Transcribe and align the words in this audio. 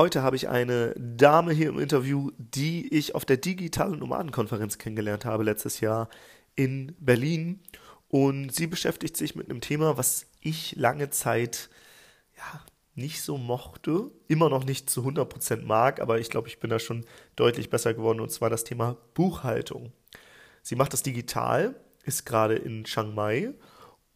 Heute 0.00 0.22
habe 0.22 0.34
ich 0.34 0.48
eine 0.48 0.94
Dame 0.96 1.52
hier 1.52 1.68
im 1.68 1.78
Interview, 1.78 2.30
die 2.38 2.88
ich 2.88 3.14
auf 3.14 3.26
der 3.26 3.36
digitalen 3.36 3.98
Nomadenkonferenz 3.98 4.78
kennengelernt 4.78 5.26
habe 5.26 5.44
letztes 5.44 5.80
Jahr 5.80 6.08
in 6.54 6.96
Berlin. 6.98 7.60
Und 8.08 8.48
sie 8.48 8.66
beschäftigt 8.66 9.14
sich 9.14 9.34
mit 9.34 9.50
einem 9.50 9.60
Thema, 9.60 9.98
was 9.98 10.24
ich 10.40 10.74
lange 10.76 11.10
Zeit 11.10 11.68
ja, 12.34 12.64
nicht 12.94 13.20
so 13.20 13.36
mochte, 13.36 14.10
immer 14.26 14.48
noch 14.48 14.64
nicht 14.64 14.88
zu 14.88 15.02
100% 15.02 15.66
mag, 15.66 16.00
aber 16.00 16.18
ich 16.18 16.30
glaube, 16.30 16.48
ich 16.48 16.60
bin 16.60 16.70
da 16.70 16.78
schon 16.78 17.04
deutlich 17.36 17.68
besser 17.68 17.92
geworden, 17.92 18.20
und 18.20 18.32
zwar 18.32 18.48
das 18.48 18.64
Thema 18.64 18.96
Buchhaltung. 19.12 19.92
Sie 20.62 20.76
macht 20.76 20.94
das 20.94 21.02
digital, 21.02 21.78
ist 22.04 22.24
gerade 22.24 22.54
in 22.54 22.84
Chiang 22.84 23.14
Mai 23.14 23.52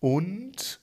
und 0.01 0.81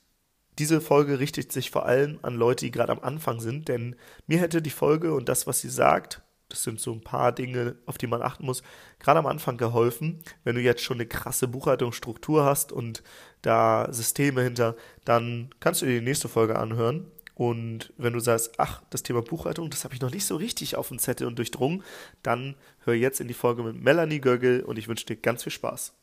diese 0.61 0.79
Folge 0.79 1.17
richtet 1.17 1.51
sich 1.51 1.71
vor 1.71 1.87
allem 1.87 2.19
an 2.21 2.35
Leute, 2.35 2.65
die 2.65 2.71
gerade 2.71 2.91
am 2.91 2.99
Anfang 2.99 3.39
sind, 3.39 3.67
denn 3.67 3.95
mir 4.27 4.37
hätte 4.37 4.61
die 4.61 4.69
Folge 4.69 5.11
und 5.15 5.27
das, 5.27 5.47
was 5.47 5.59
sie 5.59 5.71
sagt, 5.71 6.21
das 6.49 6.61
sind 6.61 6.79
so 6.79 6.91
ein 6.91 7.01
paar 7.01 7.31
Dinge, 7.31 7.77
auf 7.87 7.97
die 7.97 8.05
man 8.05 8.21
achten 8.21 8.45
muss, 8.45 8.61
gerade 8.99 9.17
am 9.17 9.25
Anfang 9.25 9.57
geholfen. 9.57 10.19
Wenn 10.43 10.53
du 10.53 10.61
jetzt 10.61 10.83
schon 10.83 10.97
eine 10.97 11.07
krasse 11.07 11.47
Buchhaltungsstruktur 11.47 12.45
hast 12.45 12.71
und 12.71 13.01
da 13.41 13.87
Systeme 13.91 14.43
hinter, 14.43 14.75
dann 15.03 15.49
kannst 15.59 15.81
du 15.81 15.87
dir 15.87 15.99
die 15.99 16.05
nächste 16.05 16.29
Folge 16.29 16.59
anhören. 16.59 17.07
Und 17.33 17.91
wenn 17.97 18.13
du 18.13 18.19
sagst, 18.19 18.51
ach, 18.57 18.83
das 18.91 19.01
Thema 19.01 19.23
Buchhaltung, 19.23 19.71
das 19.71 19.83
habe 19.83 19.95
ich 19.95 20.01
noch 20.01 20.11
nicht 20.11 20.27
so 20.27 20.35
richtig 20.35 20.75
auf 20.75 20.89
dem 20.89 20.99
Zettel 20.99 21.25
und 21.25 21.39
durchdrungen, 21.39 21.81
dann 22.21 22.53
hör 22.81 22.93
jetzt 22.93 23.19
in 23.19 23.27
die 23.27 23.33
Folge 23.33 23.63
mit 23.63 23.81
Melanie 23.81 24.21
Göggel 24.21 24.61
und 24.61 24.77
ich 24.77 24.87
wünsche 24.87 25.07
dir 25.07 25.15
ganz 25.15 25.41
viel 25.41 25.51
Spaß. 25.51 25.95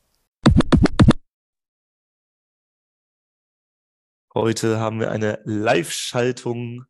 Heute 4.38 4.78
haben 4.78 5.00
wir 5.00 5.10
eine 5.10 5.40
Live-Schaltung 5.42 6.84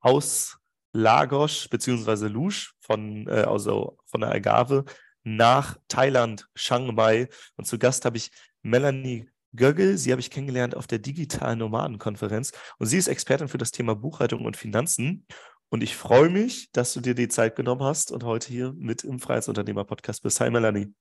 aus 0.00 0.58
Lagos 0.92 1.68
bzw. 1.68 2.26
Lusch 2.26 2.74
von, 2.80 3.28
äh, 3.28 3.44
also 3.46 3.98
von 4.06 4.22
der 4.22 4.32
Agave 4.32 4.84
nach 5.22 5.78
Thailand, 5.86 6.48
Chiang 6.56 6.92
Mai. 6.96 7.28
Und 7.54 7.66
zu 7.66 7.78
Gast 7.78 8.04
habe 8.04 8.16
ich 8.16 8.32
Melanie 8.62 9.30
Göggel. 9.54 9.96
Sie 9.96 10.10
habe 10.10 10.20
ich 10.20 10.32
kennengelernt 10.32 10.74
auf 10.74 10.88
der 10.88 10.98
digitalen 10.98 11.60
Nomadenkonferenz. 11.60 12.50
Und 12.78 12.86
sie 12.86 12.98
ist 12.98 13.06
Expertin 13.06 13.46
für 13.46 13.58
das 13.58 13.70
Thema 13.70 13.94
Buchhaltung 13.94 14.44
und 14.44 14.56
Finanzen. 14.56 15.24
Und 15.68 15.84
ich 15.84 15.94
freue 15.94 16.30
mich, 16.30 16.72
dass 16.72 16.94
du 16.94 17.00
dir 17.00 17.14
die 17.14 17.28
Zeit 17.28 17.54
genommen 17.54 17.84
hast 17.84 18.10
und 18.10 18.24
heute 18.24 18.48
hier 18.48 18.72
mit 18.76 19.04
im 19.04 19.20
Freiheitsunternehmer-Podcast 19.20 20.24
bist. 20.24 20.40
Hi, 20.40 20.50
Melanie. 20.50 20.92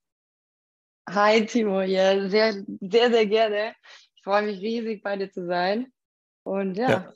Hi, 1.09 1.43
Timo. 1.43 1.81
Ja, 1.81 2.29
sehr, 2.29 2.63
sehr, 2.81 3.09
sehr 3.09 3.25
gerne 3.25 3.73
freue 4.27 4.41
mich 4.41 4.59
riesig, 4.59 5.01
bei 5.03 5.15
dir 5.15 5.31
zu 5.31 5.45
sein. 5.45 5.87
Und 6.47 6.77
ja. 6.77 6.89
ja. 6.89 7.13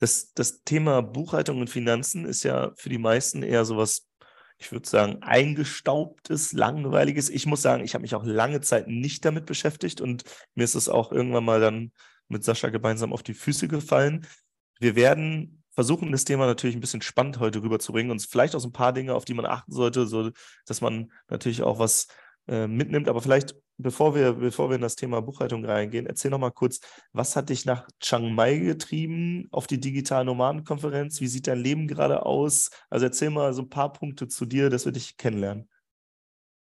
Das, 0.00 0.32
das 0.32 0.62
Thema 0.62 1.02
Buchhaltung 1.02 1.60
und 1.60 1.68
Finanzen 1.68 2.24
ist 2.24 2.42
ja 2.42 2.72
für 2.76 2.88
die 2.88 2.98
meisten 2.98 3.42
eher 3.42 3.64
sowas, 3.64 4.08
ich 4.56 4.72
würde 4.72 4.88
sagen, 4.88 5.18
eingestaubtes, 5.22 6.52
langweiliges. 6.52 7.28
Ich 7.28 7.46
muss 7.46 7.62
sagen, 7.62 7.84
ich 7.84 7.94
habe 7.94 8.02
mich 8.02 8.14
auch 8.14 8.24
lange 8.24 8.60
Zeit 8.60 8.88
nicht 8.88 9.24
damit 9.24 9.44
beschäftigt 9.44 10.00
und 10.00 10.24
mir 10.54 10.64
ist 10.64 10.74
es 10.74 10.88
auch 10.88 11.12
irgendwann 11.12 11.44
mal 11.44 11.60
dann 11.60 11.92
mit 12.28 12.44
Sascha 12.44 12.70
gemeinsam 12.70 13.12
auf 13.12 13.22
die 13.22 13.34
Füße 13.34 13.68
gefallen. 13.68 14.26
Wir 14.78 14.96
werden 14.96 15.62
versuchen, 15.72 16.10
das 16.10 16.24
Thema 16.24 16.46
natürlich 16.46 16.76
ein 16.76 16.80
bisschen 16.80 17.02
spannend 17.02 17.40
heute 17.40 17.62
rüberzubringen 17.62 18.10
und 18.10 18.22
vielleicht 18.22 18.54
auch 18.54 18.60
so 18.60 18.68
ein 18.68 18.72
paar 18.72 18.92
Dinge, 18.92 19.14
auf 19.14 19.24
die 19.24 19.34
man 19.34 19.46
achten 19.46 19.72
sollte, 19.72 20.06
so 20.06 20.30
dass 20.66 20.80
man 20.80 21.12
natürlich 21.28 21.62
auch 21.62 21.78
was 21.78 22.08
äh, 22.48 22.66
mitnimmt. 22.66 23.08
Aber 23.08 23.20
vielleicht, 23.20 23.54
bevor 23.76 24.14
wir, 24.14 24.32
bevor 24.32 24.70
wir 24.70 24.76
in 24.76 24.82
das 24.82 24.96
Thema 24.96 25.20
Buchhaltung 25.20 25.64
reingehen, 25.64 26.06
erzähl 26.06 26.30
noch 26.30 26.38
mal 26.38 26.50
kurz, 26.50 26.80
was 27.12 27.36
hat 27.36 27.50
dich 27.50 27.64
nach 27.64 27.86
Chiang 28.00 28.32
Mai 28.34 28.58
getrieben 28.58 29.48
auf 29.52 29.66
die 29.66 29.80
digitale 29.80 30.24
Nomadenkonferenz? 30.24 31.20
Wie 31.20 31.28
sieht 31.28 31.46
dein 31.46 31.58
Leben 31.58 31.86
gerade 31.86 32.24
aus? 32.24 32.70
Also 32.90 33.06
erzähl 33.06 33.30
mal 33.30 33.52
so 33.52 33.62
ein 33.62 33.70
paar 33.70 33.92
Punkte 33.92 34.28
zu 34.28 34.46
dir, 34.46 34.70
dass 34.70 34.84
wir 34.84 34.92
dich 34.92 35.16
kennenlernen. 35.16 35.68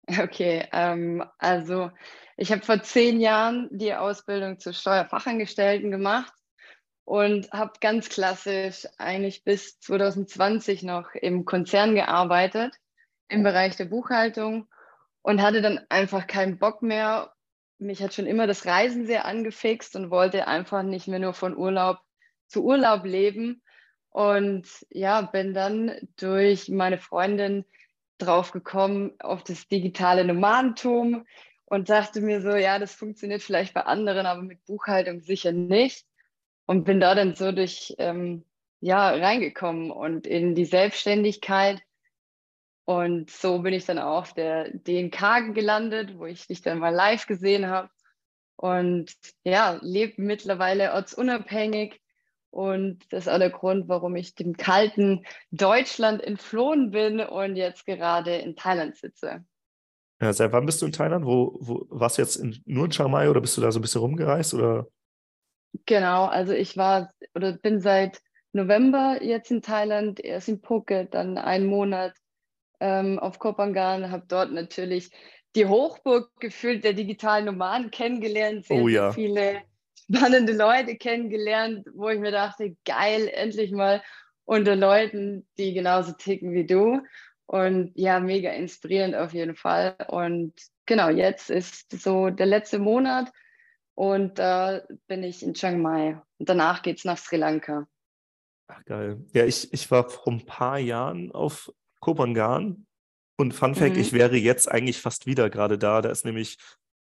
Okay, 0.06 0.66
ähm, 0.72 1.24
also 1.38 1.90
ich 2.36 2.52
habe 2.52 2.62
vor 2.62 2.82
zehn 2.82 3.20
Jahren 3.20 3.68
die 3.72 3.94
Ausbildung 3.94 4.58
zur 4.58 4.72
Steuerfachangestellten 4.72 5.90
gemacht 5.90 6.32
und 7.04 7.50
habe 7.52 7.72
ganz 7.80 8.08
klassisch 8.08 8.86
eigentlich 8.98 9.44
bis 9.44 9.78
2020 9.80 10.82
noch 10.82 11.14
im 11.14 11.44
Konzern 11.44 11.94
gearbeitet 11.94 12.74
im 13.28 13.42
Bereich 13.42 13.76
der 13.76 13.86
Buchhaltung 13.86 14.68
und 15.24 15.40
hatte 15.40 15.62
dann 15.62 15.80
einfach 15.88 16.26
keinen 16.26 16.58
Bock 16.58 16.82
mehr. 16.82 17.32
Mich 17.78 18.02
hat 18.02 18.12
schon 18.12 18.26
immer 18.26 18.46
das 18.46 18.66
Reisen 18.66 19.06
sehr 19.06 19.24
angefixt 19.24 19.96
und 19.96 20.10
wollte 20.10 20.46
einfach 20.46 20.82
nicht 20.82 21.08
mehr 21.08 21.18
nur 21.18 21.32
von 21.32 21.56
Urlaub 21.56 21.98
zu 22.46 22.62
Urlaub 22.62 23.04
leben. 23.04 23.62
Und 24.10 24.68
ja, 24.90 25.22
bin 25.22 25.54
dann 25.54 25.92
durch 26.16 26.68
meine 26.68 26.98
Freundin 26.98 27.64
drauf 28.18 28.52
gekommen 28.52 29.12
auf 29.18 29.42
das 29.42 29.66
digitale 29.66 30.26
Nomadentum 30.26 31.26
und 31.64 31.88
dachte 31.88 32.20
mir 32.20 32.42
so, 32.42 32.50
ja, 32.50 32.78
das 32.78 32.94
funktioniert 32.94 33.42
vielleicht 33.42 33.72
bei 33.72 33.80
anderen, 33.80 34.26
aber 34.26 34.42
mit 34.42 34.62
Buchhaltung 34.66 35.22
sicher 35.22 35.52
nicht. 35.52 36.06
Und 36.66 36.84
bin 36.84 37.00
da 37.00 37.14
dann 37.14 37.34
so 37.34 37.50
durch, 37.50 37.94
ähm, 37.96 38.44
ja, 38.80 39.08
reingekommen 39.08 39.90
und 39.90 40.26
in 40.26 40.54
die 40.54 40.66
Selbstständigkeit 40.66 41.82
und 42.84 43.30
so 43.30 43.60
bin 43.60 43.72
ich 43.72 43.86
dann 43.86 43.98
auch 43.98 44.18
auf 44.18 44.32
der 44.34 44.70
DNK 44.70 45.54
gelandet, 45.54 46.18
wo 46.18 46.26
ich 46.26 46.46
dich 46.46 46.60
dann 46.60 46.78
mal 46.78 46.94
live 46.94 47.26
gesehen 47.26 47.66
habe. 47.66 47.88
Und 48.56 49.14
ja, 49.42 49.78
lebe 49.80 50.20
mittlerweile 50.20 50.92
ortsunabhängig. 50.92 52.00
Und 52.50 53.12
das 53.12 53.26
ist 53.26 53.32
auch 53.32 53.38
der 53.38 53.50
Grund, 53.50 53.88
warum 53.88 54.14
ich 54.16 54.34
dem 54.34 54.56
kalten 54.56 55.24
Deutschland 55.50 56.22
entflohen 56.22 56.90
bin 56.90 57.20
und 57.20 57.56
jetzt 57.56 57.84
gerade 57.86 58.36
in 58.36 58.54
Thailand 58.54 58.96
sitze. 58.96 59.44
Ja, 60.20 60.32
seit 60.32 60.52
wann 60.52 60.66
bist 60.66 60.80
du 60.80 60.86
in 60.86 60.92
Thailand? 60.92 61.24
Wo, 61.24 61.56
wo 61.60 61.86
warst 61.88 62.18
du 62.18 62.22
jetzt 62.22 62.36
in, 62.36 62.62
nur 62.66 62.84
in 62.84 62.90
Chiang 62.90 63.10
Mai 63.10 63.28
oder 63.28 63.40
bist 63.40 63.56
du 63.56 63.60
da 63.60 63.72
so 63.72 63.78
ein 63.78 63.82
bisschen 63.82 64.02
rumgereist? 64.02 64.54
Oder? 64.54 64.86
Genau, 65.86 66.26
also 66.26 66.52
ich 66.52 66.76
war 66.76 67.10
oder 67.34 67.54
bin 67.54 67.80
seit 67.80 68.20
November 68.52 69.20
jetzt 69.20 69.50
in 69.50 69.60
Thailand, 69.60 70.20
erst 70.20 70.48
in 70.48 70.60
Phuket, 70.60 71.12
dann 71.14 71.38
einen 71.38 71.66
Monat 71.66 72.14
ähm, 72.80 73.18
auf 73.18 73.38
Kopangan, 73.38 74.10
habe 74.10 74.24
dort 74.28 74.52
natürlich 74.52 75.10
die 75.54 75.66
Hochburg 75.66 76.30
gefühlt 76.40 76.84
der 76.84 76.94
digitalen 76.94 77.44
Nomaden 77.44 77.90
kennengelernt, 77.90 78.66
sehr, 78.66 78.82
oh, 78.82 78.88
ja. 78.88 79.12
sehr 79.12 79.12
viele 79.12 79.62
spannende 80.10 80.52
Leute 80.52 80.96
kennengelernt, 80.96 81.88
wo 81.94 82.08
ich 82.08 82.18
mir 82.18 82.32
dachte, 82.32 82.76
geil, 82.84 83.28
endlich 83.32 83.70
mal 83.70 84.02
unter 84.44 84.76
Leuten, 84.76 85.46
die 85.58 85.72
genauso 85.72 86.12
ticken 86.12 86.52
wie 86.52 86.66
du. 86.66 87.00
Und 87.46 87.92
ja, 87.94 88.20
mega 88.20 88.50
inspirierend 88.50 89.14
auf 89.14 89.32
jeden 89.32 89.54
Fall. 89.54 89.96
Und 90.08 90.54
genau, 90.86 91.10
jetzt 91.10 91.50
ist 91.50 91.90
so 92.02 92.30
der 92.30 92.46
letzte 92.46 92.78
Monat 92.78 93.30
und 93.94 94.38
da 94.38 94.78
äh, 94.78 94.82
bin 95.06 95.22
ich 95.22 95.42
in 95.42 95.54
Chiang 95.54 95.80
Mai. 95.80 96.20
Und 96.38 96.48
danach 96.48 96.82
geht 96.82 96.98
es 96.98 97.04
nach 97.04 97.18
Sri 97.18 97.36
Lanka. 97.36 97.86
Ach, 98.66 98.84
geil. 98.86 99.22
Ja, 99.32 99.44
ich, 99.44 99.72
ich 99.72 99.90
war 99.90 100.08
vor 100.08 100.32
ein 100.32 100.46
paar 100.46 100.78
Jahren 100.78 101.32
auf 101.32 101.72
Kopangan. 102.04 102.86
Und 103.36 103.54
Fun 103.54 103.74
Fact, 103.74 103.94
mhm. 103.94 104.00
ich 104.00 104.12
wäre 104.12 104.36
jetzt 104.36 104.70
eigentlich 104.70 105.00
fast 105.00 105.26
wieder 105.26 105.48
gerade 105.48 105.78
da. 105.78 106.02
Da 106.02 106.10
ist 106.10 106.26
nämlich 106.26 106.58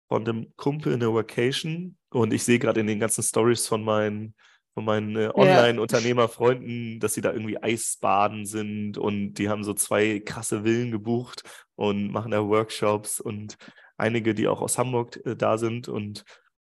von 0.09 0.25
dem 0.25 0.53
Kumpel 0.57 0.93
eine 0.93 1.13
Vacation 1.13 1.95
und 2.09 2.33
ich 2.33 2.43
sehe 2.43 2.59
gerade 2.59 2.81
in 2.81 2.87
den 2.87 2.99
ganzen 2.99 3.23
Stories 3.23 3.65
von 3.65 3.83
meinen, 3.83 4.35
von 4.73 4.83
meinen 4.83 5.15
äh, 5.15 5.31
Online-Unternehmerfreunden, 5.33 6.99
dass 6.99 7.13
sie 7.13 7.21
da 7.21 7.31
irgendwie 7.31 7.61
Eisbaden 7.61 8.45
sind 8.45 8.97
und 8.97 9.35
die 9.35 9.49
haben 9.49 9.63
so 9.63 9.73
zwei 9.73 10.19
krasse 10.19 10.63
Villen 10.63 10.91
gebucht 10.91 11.43
und 11.75 12.11
machen 12.11 12.31
da 12.31 12.45
Workshops 12.45 13.21
und 13.21 13.55
einige, 13.97 14.33
die 14.33 14.47
auch 14.47 14.61
aus 14.61 14.77
Hamburg 14.77 15.19
äh, 15.25 15.35
da 15.35 15.57
sind 15.57 15.87
und 15.87 16.25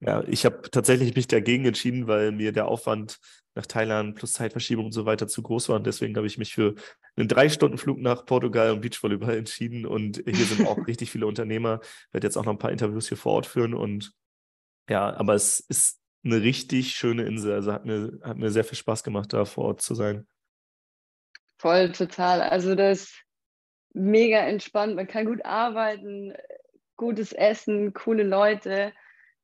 ja, 0.05 0.23
ich 0.27 0.45
habe 0.45 0.69
tatsächlich 0.69 1.15
mich 1.15 1.27
dagegen 1.27 1.65
entschieden, 1.65 2.07
weil 2.07 2.31
mir 2.31 2.51
der 2.51 2.67
Aufwand 2.67 3.19
nach 3.55 3.65
Thailand 3.65 4.15
plus 4.15 4.33
Zeitverschiebung 4.33 4.85
und 4.85 4.91
so 4.91 5.05
weiter 5.05 5.27
zu 5.27 5.41
groß 5.41 5.69
war. 5.69 5.77
Und 5.77 5.85
deswegen 5.87 6.15
habe 6.17 6.27
ich 6.27 6.37
mich 6.37 6.53
für 6.53 6.75
einen 7.15 7.27
Drei-Stunden-Flug 7.27 7.99
nach 7.99 8.25
Portugal 8.25 8.71
und 8.71 8.81
Beachvolleyball 8.81 9.37
entschieden. 9.37 9.85
Und 9.85 10.23
hier 10.25 10.45
sind 10.45 10.67
auch 10.67 10.77
richtig 10.87 11.11
viele 11.11 11.27
Unternehmer. 11.27 11.79
Ich 11.81 12.13
werde 12.13 12.27
jetzt 12.27 12.37
auch 12.37 12.45
noch 12.45 12.53
ein 12.53 12.59
paar 12.59 12.71
Interviews 12.71 13.07
hier 13.07 13.17
vor 13.17 13.33
Ort 13.33 13.45
führen. 13.45 13.73
Und 13.73 14.13
ja, 14.89 15.15
aber 15.15 15.35
es 15.35 15.59
ist 15.59 16.01
eine 16.25 16.41
richtig 16.41 16.95
schöne 16.95 17.23
Insel. 17.23 17.53
Also 17.53 17.71
hat 17.71 17.85
mir, 17.85 18.19
hat 18.23 18.37
mir 18.37 18.51
sehr 18.51 18.63
viel 18.63 18.77
Spaß 18.77 19.03
gemacht, 19.03 19.31
da 19.31 19.45
vor 19.45 19.65
Ort 19.65 19.81
zu 19.81 19.95
sein. 19.95 20.27
Voll, 21.59 21.91
total. 21.91 22.41
Also 22.41 22.75
das 22.75 23.03
ist 23.03 23.23
mega 23.93 24.39
entspannt. 24.39 24.95
Man 24.95 25.07
kann 25.07 25.25
gut 25.25 25.45
arbeiten, 25.45 26.33
gutes 26.97 27.31
Essen, 27.31 27.93
coole 27.93 28.23
Leute. 28.23 28.91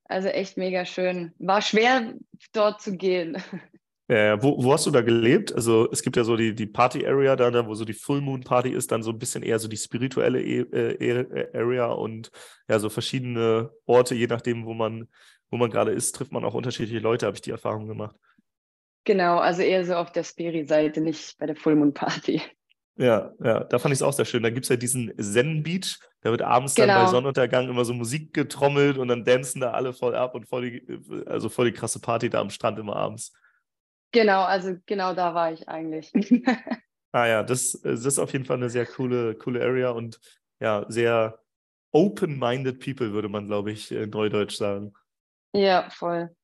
Also 0.10 0.28
echt 0.28 0.58
mega 0.58 0.86
schön. 0.86 1.34
War 1.38 1.62
schwer, 1.62 2.14
dort 2.52 2.82
zu 2.82 2.98
gehen. 2.98 3.38
Ja, 4.12 4.42
wo, 4.42 4.64
wo 4.64 4.74
hast 4.74 4.88
du 4.88 4.92
da 4.92 5.02
gelebt? 5.02 5.54
Also 5.54 5.88
es 5.92 6.02
gibt 6.02 6.18
ja 6.18 6.24
so 6.24 6.36
die, 6.36 6.56
die 6.56 6.66
Party-Area 6.66 7.36
da, 7.36 7.52
ne, 7.52 7.68
wo 7.68 7.76
so 7.76 7.86
die 7.86 7.94
Full 7.94 8.22
Moon 8.22 8.42
Party 8.42 8.72
ist, 8.72 8.92
dann 8.92 9.04
so 9.04 9.12
ein 9.12 9.20
bisschen 9.20 9.44
eher 9.44 9.60
so 9.60 9.68
die 9.68 9.78
spirituelle 9.78 10.42
e 10.42 10.62
äh, 10.62 11.48
Area 11.54 11.92
und 11.92 12.32
ja, 12.68 12.80
so 12.80 12.90
verschiedene 12.90 13.70
Orte, 13.86 14.16
je 14.16 14.26
nachdem, 14.26 14.66
wo 14.66 14.74
man, 14.74 15.08
wo 15.52 15.58
man 15.58 15.70
gerade 15.70 15.92
ist, 15.92 16.16
trifft 16.16 16.32
man 16.32 16.44
auch 16.44 16.56
unterschiedliche 16.56 16.98
Leute, 16.98 17.28
habe 17.28 17.36
ich 17.36 17.42
die 17.42 17.52
Erfahrung 17.52 17.88
gemacht. 17.88 18.16
Genau, 19.04 19.38
also 19.38 19.62
eher 19.62 19.86
so 19.86 19.94
auf 19.94 20.12
der 20.12 20.24
Spiri-Seite, 20.24 21.02
nicht 21.02 21.38
bei 21.38 21.46
der 21.46 21.56
Full 21.56 21.76
Moon 21.76 21.94
Party. 21.94 22.42
Ja, 23.00 23.32
ja, 23.42 23.64
da 23.64 23.80
fand 23.80 23.94
ich 23.94 24.00
es 24.00 24.04
auch 24.04 24.12
sehr 24.12 24.26
schön. 24.26 24.44
Da 24.44 24.50
gibt 24.50 24.66
es 24.66 24.70
ja 24.70 24.76
diesen 24.76 25.14
Zen 25.18 25.64
Beach, 25.64 25.98
da 26.20 26.32
wird 26.32 26.42
abends 26.42 26.76
genau. 26.76 26.88
dann 26.88 26.96
bei 26.96 27.00
genau. 27.02 27.12
Sonnenuntergang 27.12 27.70
immer 27.70 27.86
so 27.86 27.94
Musik 27.94 28.34
getrommelt 28.34 28.98
und 28.98 29.08
dann 29.08 29.24
dancen 29.24 29.62
da 29.62 29.72
alle 29.72 29.94
voll 29.94 30.16
ab 30.16 30.36
und 30.36 30.50
voll 30.50 30.70
die, 30.70 31.26
also 31.26 31.48
voll 31.48 31.72
die 31.72 31.78
krasse 31.78 32.02
Party 32.02 32.30
da 32.30 32.42
am 32.42 32.50
Strand 32.50 32.78
immer 32.78 32.98
abends. 32.98 33.32
Genau, 34.12 34.42
also 34.44 34.76
genau 34.86 35.14
da 35.14 35.34
war 35.34 35.54
ich 35.54 35.70
eigentlich. 35.70 36.12
ah 37.14 37.26
ja, 37.26 37.42
das, 37.42 37.80
das 37.82 38.04
ist 38.04 38.20
auf 38.20 38.34
jeden 38.34 38.44
Fall 38.44 38.58
eine 38.58 38.70
sehr 38.70 38.86
coole, 38.86 39.34
coole 39.36 39.62
Area 39.62 39.92
und 39.92 40.20
ja, 40.60 40.86
sehr 40.90 41.40
open-minded 41.92 42.84
people, 42.84 43.14
würde 43.14 43.30
man, 43.30 43.48
glaube 43.48 43.72
ich, 43.72 43.94
in 43.94 44.10
Neudeutsch 44.10 44.58
sagen. 44.58 44.94
Ja, 45.54 45.90
voll. 45.90 46.36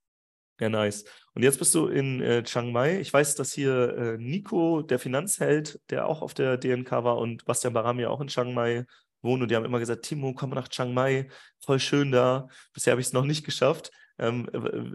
Ja, 0.59 0.69
nice. 0.69 1.03
Und 1.33 1.43
jetzt 1.43 1.59
bist 1.59 1.75
du 1.75 1.87
in 1.87 2.21
äh, 2.21 2.43
Chiang 2.43 2.71
Mai. 2.71 2.99
Ich 2.99 3.11
weiß, 3.11 3.35
dass 3.35 3.51
hier 3.51 3.97
äh, 3.97 4.17
Nico, 4.17 4.81
der 4.81 4.99
Finanzheld, 4.99 5.81
der 5.89 6.07
auch 6.07 6.21
auf 6.21 6.33
der 6.33 6.57
DNK 6.57 6.91
war, 7.03 7.17
und 7.17 7.43
Bastian 7.43 7.73
Barami 7.73 8.05
auch 8.05 8.21
in 8.21 8.27
Chiang 8.27 8.53
Mai 8.53 8.85
wohnen. 9.21 9.41
Und 9.41 9.51
die 9.51 9.55
haben 9.55 9.65
immer 9.65 9.79
gesagt, 9.79 10.03
Timo, 10.03 10.33
komm 10.33 10.51
nach 10.51 10.69
Chiang 10.69 10.93
Mai, 10.93 11.27
voll 11.59 11.79
schön 11.79 12.11
da. 12.11 12.47
Bisher 12.73 12.91
habe 12.91 13.01
ich 13.01 13.07
es 13.07 13.13
noch 13.13 13.25
nicht 13.25 13.45
geschafft. 13.45 13.91
Ähm, 14.17 14.47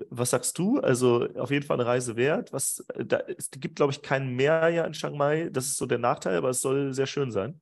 was 0.08 0.30
sagst 0.30 0.56
du? 0.56 0.80
Also 0.80 1.28
auf 1.34 1.50
jeden 1.50 1.66
Fall 1.66 1.78
eine 1.78 1.86
Reise 1.86 2.16
wert. 2.16 2.54
Was, 2.54 2.82
äh, 2.94 3.04
da, 3.04 3.18
es 3.36 3.50
gibt, 3.50 3.76
glaube 3.76 3.92
ich, 3.92 4.00
kein 4.00 4.34
Meer 4.34 4.86
in 4.86 4.92
Chiang 4.92 5.18
Mai. 5.18 5.50
Das 5.52 5.66
ist 5.66 5.76
so 5.76 5.84
der 5.84 5.98
Nachteil, 5.98 6.36
aber 6.36 6.48
es 6.48 6.62
soll 6.62 6.94
sehr 6.94 7.06
schön 7.06 7.30
sein. 7.30 7.60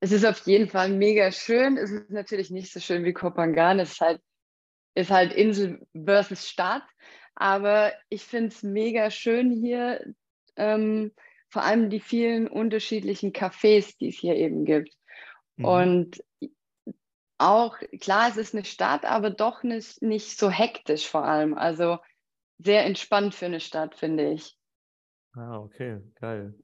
Es 0.00 0.10
ist 0.10 0.24
auf 0.24 0.40
jeden 0.46 0.68
Fall 0.68 0.90
mega 0.90 1.30
schön. 1.30 1.76
Es 1.76 1.90
ist 1.90 2.10
natürlich 2.10 2.50
nicht 2.50 2.72
so 2.72 2.80
schön 2.80 3.04
wie 3.04 3.12
Kopangan. 3.12 3.78
Es 3.78 3.92
ist 3.92 4.00
halt 4.00 4.20
ist 4.98 5.10
halt 5.10 5.32
Insel 5.32 5.86
versus 5.94 6.48
Stadt. 6.48 6.82
Aber 7.36 7.92
ich 8.08 8.24
finde 8.24 8.48
es 8.48 8.64
mega 8.64 9.10
schön 9.10 9.52
hier, 9.52 10.04
ähm, 10.56 11.12
vor 11.50 11.62
allem 11.62 11.88
die 11.88 12.00
vielen 12.00 12.48
unterschiedlichen 12.48 13.32
Cafés, 13.32 13.96
die 13.98 14.08
es 14.08 14.16
hier 14.16 14.34
eben 14.34 14.64
gibt. 14.64 14.92
Mhm. 15.56 15.64
Und 15.64 16.24
auch, 17.38 17.78
klar, 18.00 18.28
es 18.28 18.36
ist 18.36 18.54
eine 18.54 18.64
Stadt, 18.64 19.04
aber 19.04 19.30
doch 19.30 19.62
nicht, 19.62 20.02
nicht 20.02 20.36
so 20.36 20.50
hektisch 20.50 21.08
vor 21.08 21.24
allem. 21.24 21.56
Also 21.56 21.98
sehr 22.58 22.84
entspannt 22.84 23.36
für 23.36 23.46
eine 23.46 23.60
Stadt, 23.60 23.94
finde 23.94 24.32
ich. 24.32 24.58
Ah, 25.34 25.58
okay, 25.58 26.00
geil. 26.20 26.58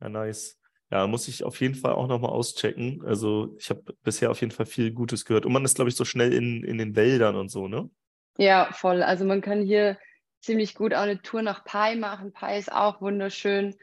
Ja, 0.00 0.08
nice. 0.08 0.60
Ja, 0.94 1.08
muss 1.08 1.26
ich 1.26 1.42
auf 1.42 1.60
jeden 1.60 1.74
Fall 1.74 1.94
auch 1.94 2.06
nochmal 2.06 2.30
auschecken. 2.30 3.02
Also 3.04 3.56
ich 3.58 3.68
habe 3.68 3.82
bisher 4.04 4.30
auf 4.30 4.40
jeden 4.40 4.52
Fall 4.52 4.64
viel 4.64 4.92
Gutes 4.92 5.24
gehört. 5.24 5.44
Und 5.44 5.52
man 5.52 5.64
ist, 5.64 5.74
glaube 5.74 5.88
ich, 5.88 5.96
so 5.96 6.04
schnell 6.04 6.32
in, 6.32 6.62
in 6.62 6.78
den 6.78 6.94
Wäldern 6.94 7.34
und 7.34 7.48
so, 7.48 7.66
ne? 7.66 7.90
Ja, 8.38 8.68
voll. 8.70 9.02
Also 9.02 9.24
man 9.24 9.40
kann 9.40 9.62
hier 9.62 9.98
ziemlich 10.40 10.76
gut 10.76 10.94
auch 10.94 11.00
eine 11.00 11.20
Tour 11.20 11.42
nach 11.42 11.64
Pai 11.64 11.96
machen. 11.96 12.32
Pai 12.32 12.60
ist 12.60 12.70
auch 12.70 13.00
wunderschön. 13.00 13.74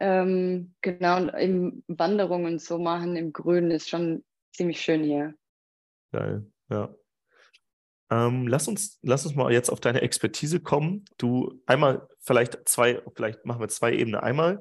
Ähm, 0.00 0.74
genau, 0.80 1.18
und 1.18 1.34
eben 1.36 1.84
Wanderungen 1.86 2.58
so 2.58 2.80
machen 2.80 3.14
im 3.14 3.32
Grünen 3.32 3.70
ist 3.70 3.88
schon 3.88 4.24
ziemlich 4.52 4.80
schön 4.80 5.04
hier. 5.04 5.34
Geil, 6.10 6.44
ja. 6.70 6.92
Ähm, 8.10 8.48
lass, 8.48 8.66
uns, 8.66 8.98
lass 9.02 9.24
uns 9.24 9.36
mal 9.36 9.52
jetzt 9.52 9.70
auf 9.70 9.78
deine 9.78 10.00
Expertise 10.00 10.58
kommen. 10.58 11.04
Du 11.18 11.62
einmal, 11.66 12.08
vielleicht 12.18 12.68
zwei, 12.68 13.00
vielleicht 13.14 13.46
machen 13.46 13.60
wir 13.60 13.68
zwei 13.68 13.92
Ebenen. 13.92 14.20
Einmal, 14.20 14.60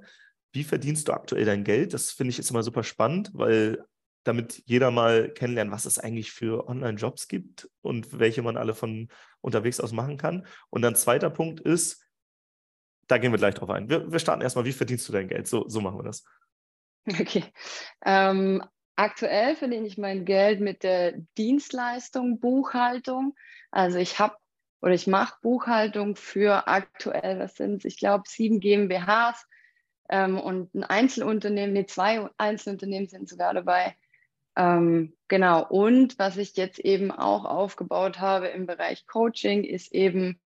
wie 0.51 0.63
verdienst 0.63 1.07
du 1.07 1.13
aktuell 1.13 1.45
dein 1.45 1.63
Geld? 1.63 1.93
Das 1.93 2.11
finde 2.11 2.31
ich 2.31 2.37
jetzt 2.37 2.49
immer 2.49 2.63
super 2.63 2.83
spannend, 2.83 3.31
weil 3.33 3.85
damit 4.23 4.61
jeder 4.65 4.91
mal 4.91 5.29
kennenlernt, 5.29 5.71
was 5.71 5.85
es 5.85 5.99
eigentlich 5.99 6.31
für 6.31 6.67
Online-Jobs 6.67 7.27
gibt 7.27 7.69
und 7.81 8.19
welche 8.19 8.41
man 8.41 8.57
alle 8.57 8.73
von 8.73 9.07
unterwegs 9.41 9.79
aus 9.79 9.93
machen 9.93 10.17
kann. 10.17 10.45
Und 10.69 10.81
dann 10.81 10.95
zweiter 10.95 11.29
Punkt 11.29 11.61
ist, 11.61 12.03
da 13.07 13.17
gehen 13.17 13.31
wir 13.31 13.37
gleich 13.37 13.55
drauf 13.55 13.69
ein. 13.69 13.89
Wir, 13.89 14.11
wir 14.11 14.19
starten 14.19 14.41
erstmal, 14.41 14.65
wie 14.65 14.73
verdienst 14.73 15.07
du 15.07 15.13
dein 15.13 15.29
Geld? 15.29 15.47
So, 15.47 15.67
so 15.69 15.81
machen 15.81 15.99
wir 15.99 16.03
das. 16.03 16.23
Okay. 17.21 17.45
Ähm, 18.05 18.61
aktuell 18.97 19.55
verdiene 19.55 19.87
ich 19.87 19.97
mein 19.97 20.25
Geld 20.25 20.59
mit 20.59 20.83
der 20.83 21.13
Dienstleistung 21.37 22.41
Buchhaltung. 22.41 23.33
Also 23.71 23.97
ich 23.97 24.19
habe 24.19 24.35
oder 24.81 24.93
ich 24.93 25.07
mache 25.07 25.37
Buchhaltung 25.41 26.17
für 26.17 26.67
aktuell, 26.67 27.39
was 27.39 27.55
sind 27.55 27.77
es, 27.77 27.85
ich 27.85 27.97
glaube, 27.97 28.23
sieben 28.27 28.59
GmbHs 28.59 29.45
ähm, 30.09 30.39
und 30.39 30.73
ein 30.73 30.83
Einzelunternehmen, 30.83 31.73
nee, 31.73 31.85
zwei 31.85 32.29
Einzelunternehmen 32.37 33.07
sind 33.07 33.27
sogar 33.27 33.53
dabei. 33.53 33.95
Ähm, 34.55 35.13
genau, 35.27 35.67
und 35.67 36.17
was 36.17 36.37
ich 36.37 36.55
jetzt 36.57 36.79
eben 36.79 37.11
auch 37.11 37.45
aufgebaut 37.45 38.19
habe 38.19 38.47
im 38.47 38.65
Bereich 38.65 39.05
Coaching, 39.05 39.63
ist 39.63 39.93
eben 39.93 40.39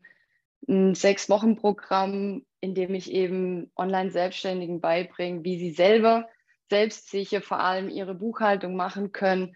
ein 0.67 0.95
Sechs-Wochen-Programm, 0.95 2.45
in 2.59 2.75
dem 2.75 2.93
ich 2.93 3.11
eben 3.11 3.71
Online-Selbstständigen 3.75 4.81
beibringe, 4.81 5.43
wie 5.43 5.57
sie 5.57 5.71
selber 5.71 6.27
selbstsicher 6.69 7.41
vor 7.41 7.59
allem 7.59 7.89
ihre 7.89 8.15
Buchhaltung 8.15 8.75
machen 8.75 9.11
können, 9.11 9.55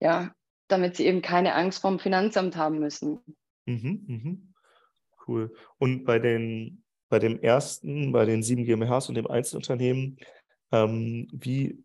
ja, 0.00 0.34
damit 0.68 0.96
sie 0.96 1.06
eben 1.06 1.22
keine 1.22 1.54
Angst 1.54 1.80
vom 1.80 1.98
Finanzamt 1.98 2.56
haben 2.56 2.78
müssen. 2.78 3.20
Mhm, 3.66 4.04
mhm. 4.06 4.54
Cool. 5.26 5.54
Und 5.78 6.04
bei 6.04 6.18
den 6.18 6.84
bei 7.16 7.18
dem 7.18 7.40
ersten, 7.40 8.12
bei 8.12 8.26
den 8.26 8.42
sieben 8.42 8.64
GmbHs 8.64 9.08
und 9.08 9.14
dem 9.14 9.26
Einzelunternehmen, 9.26 10.18
ähm, 10.70 11.28
wie 11.32 11.82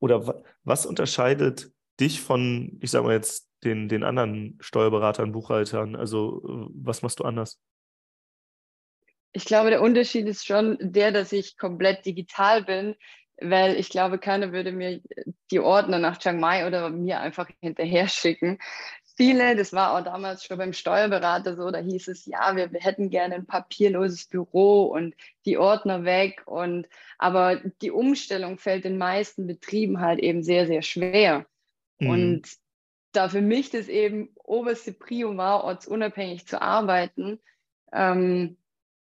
oder 0.00 0.42
was 0.64 0.86
unterscheidet 0.86 1.70
dich 2.00 2.22
von, 2.22 2.78
ich 2.80 2.90
sage 2.90 3.04
mal 3.04 3.12
jetzt, 3.12 3.46
den, 3.64 3.90
den 3.90 4.04
anderen 4.04 4.56
Steuerberatern, 4.60 5.32
Buchhaltern? 5.32 5.96
Also 5.96 6.40
was 6.72 7.02
machst 7.02 7.20
du 7.20 7.24
anders? 7.24 7.60
Ich 9.32 9.44
glaube, 9.44 9.68
der 9.68 9.82
Unterschied 9.82 10.26
ist 10.26 10.46
schon 10.46 10.78
der, 10.80 11.12
dass 11.12 11.32
ich 11.32 11.58
komplett 11.58 12.06
digital 12.06 12.64
bin, 12.64 12.94
weil 13.42 13.76
ich 13.76 13.90
glaube, 13.90 14.18
keiner 14.18 14.52
würde 14.52 14.72
mir 14.72 15.02
die 15.50 15.60
Ordner 15.60 15.98
nach 15.98 16.16
Chiang 16.16 16.40
Mai 16.40 16.66
oder 16.66 16.88
mir 16.88 17.20
einfach 17.20 17.50
hinterher 17.60 18.08
schicken 18.08 18.58
viele, 19.18 19.56
das 19.56 19.72
war 19.72 19.98
auch 19.98 20.04
damals 20.04 20.44
schon 20.44 20.58
beim 20.58 20.72
Steuerberater 20.72 21.56
so, 21.56 21.72
da 21.72 21.80
hieß 21.80 22.06
es, 22.06 22.24
ja, 22.24 22.54
wir, 22.54 22.72
wir 22.72 22.78
hätten 22.78 23.10
gerne 23.10 23.34
ein 23.34 23.46
papierloses 23.46 24.26
Büro 24.26 24.84
und 24.84 25.16
die 25.44 25.58
Ordner 25.58 26.04
weg. 26.04 26.42
Und 26.46 26.86
aber 27.18 27.56
die 27.82 27.90
Umstellung 27.90 28.58
fällt 28.58 28.84
den 28.84 28.96
meisten 28.96 29.48
Betrieben 29.48 30.00
halt 30.00 30.20
eben 30.20 30.44
sehr, 30.44 30.68
sehr 30.68 30.82
schwer. 30.82 31.46
Mhm. 31.98 32.10
Und 32.10 32.48
da 33.10 33.28
für 33.28 33.40
mich 33.40 33.70
das 33.70 33.88
eben 33.88 34.30
oberste 34.36 34.92
Prio 34.92 35.36
war, 35.36 35.64
ortsunabhängig 35.64 36.46
zu 36.46 36.62
arbeiten, 36.62 37.40
ähm, 37.92 38.56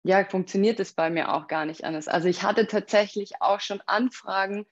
ja, 0.03 0.23
funktioniert 0.23 0.79
das 0.79 0.93
bei 0.93 1.09
mir 1.09 1.33
auch 1.33 1.49
gar 1.49 1.65
nicht 1.65 1.83
anders. 1.83 2.07
Also 2.07 2.29
ich 2.29 2.43
hatte 2.43 2.65
tatsächlich 2.65 3.41
auch 3.41 3.59
schon 3.59 3.81
Anfragen, 3.85 4.65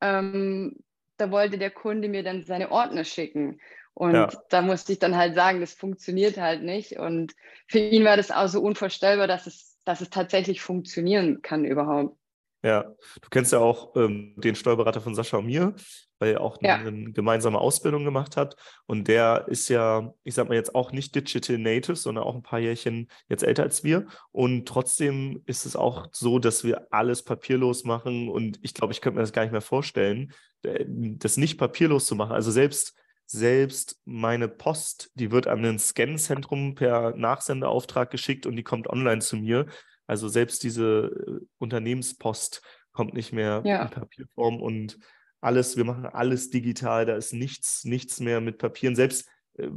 ähm, 0.00 0.76
da 1.16 1.32
wollte 1.32 1.58
der 1.58 1.70
Kunde 1.70 2.08
mir 2.08 2.22
dann 2.22 2.44
seine 2.44 2.70
Ordner 2.70 3.02
schicken. 3.02 3.58
Und 3.96 4.12
ja. 4.12 4.28
da 4.50 4.60
musste 4.60 4.92
ich 4.92 4.98
dann 4.98 5.16
halt 5.16 5.34
sagen, 5.34 5.60
das 5.60 5.72
funktioniert 5.72 6.36
halt 6.36 6.62
nicht. 6.62 6.98
Und 6.98 7.34
für 7.66 7.78
ihn 7.78 8.04
war 8.04 8.18
das 8.18 8.30
auch 8.30 8.46
so 8.46 8.60
unvorstellbar, 8.60 9.26
dass 9.26 9.46
es, 9.46 9.78
dass 9.86 10.02
es 10.02 10.10
tatsächlich 10.10 10.60
funktionieren 10.60 11.40
kann 11.40 11.64
überhaupt. 11.64 12.14
Ja, 12.62 12.82
du 12.82 13.28
kennst 13.30 13.52
ja 13.52 13.58
auch 13.60 13.96
ähm, 13.96 14.34
den 14.36 14.54
Steuerberater 14.54 15.00
von 15.00 15.14
Sascha 15.14 15.38
und 15.38 15.46
mir, 15.46 15.74
weil 16.18 16.32
er 16.32 16.42
auch 16.42 16.58
ja. 16.60 16.74
eine 16.74 17.10
gemeinsame 17.12 17.58
Ausbildung 17.58 18.04
gemacht 18.04 18.36
hat. 18.36 18.56
Und 18.84 19.08
der 19.08 19.46
ist 19.48 19.70
ja, 19.70 20.12
ich 20.24 20.34
sag 20.34 20.48
mal 20.48 20.56
jetzt 20.56 20.74
auch 20.74 20.92
nicht 20.92 21.14
Digital 21.14 21.56
Native, 21.56 21.96
sondern 21.96 22.24
auch 22.24 22.34
ein 22.34 22.42
paar 22.42 22.58
Jährchen 22.58 23.08
jetzt 23.30 23.44
älter 23.44 23.62
als 23.62 23.82
wir. 23.82 24.08
Und 24.30 24.68
trotzdem 24.68 25.42
ist 25.46 25.64
es 25.64 25.74
auch 25.74 26.08
so, 26.12 26.38
dass 26.38 26.64
wir 26.64 26.92
alles 26.92 27.22
papierlos 27.22 27.84
machen. 27.84 28.28
Und 28.28 28.58
ich 28.60 28.74
glaube, 28.74 28.92
ich 28.92 29.00
könnte 29.00 29.16
mir 29.16 29.22
das 29.22 29.32
gar 29.32 29.42
nicht 29.42 29.52
mehr 29.52 29.62
vorstellen, 29.62 30.34
äh, 30.64 30.84
das 30.86 31.38
nicht 31.38 31.56
papierlos 31.56 32.04
zu 32.04 32.14
machen. 32.14 32.32
Also 32.32 32.50
selbst 32.50 32.94
selbst 33.26 34.00
meine 34.04 34.48
Post, 34.48 35.10
die 35.14 35.30
wird 35.30 35.46
an 35.46 35.64
ein 35.64 35.78
Scan-Zentrum 35.78 36.74
per 36.74 37.16
Nachsendeauftrag 37.16 38.10
geschickt 38.10 38.46
und 38.46 38.56
die 38.56 38.62
kommt 38.62 38.88
online 38.88 39.20
zu 39.20 39.36
mir. 39.36 39.66
Also 40.06 40.28
selbst 40.28 40.62
diese 40.62 41.40
äh, 41.42 41.46
Unternehmenspost 41.58 42.62
kommt 42.92 43.14
nicht 43.14 43.32
mehr 43.32 43.62
ja. 43.64 43.82
in 43.82 43.90
Papierform 43.90 44.62
und 44.62 44.98
alles, 45.40 45.76
wir 45.76 45.84
machen 45.84 46.06
alles 46.06 46.50
digital, 46.50 47.04
da 47.06 47.16
ist 47.16 47.32
nichts, 47.32 47.84
nichts 47.84 48.20
mehr 48.20 48.40
mit 48.40 48.58
Papieren. 48.58 48.96
Selbst 48.96 49.28
äh, 49.58 49.68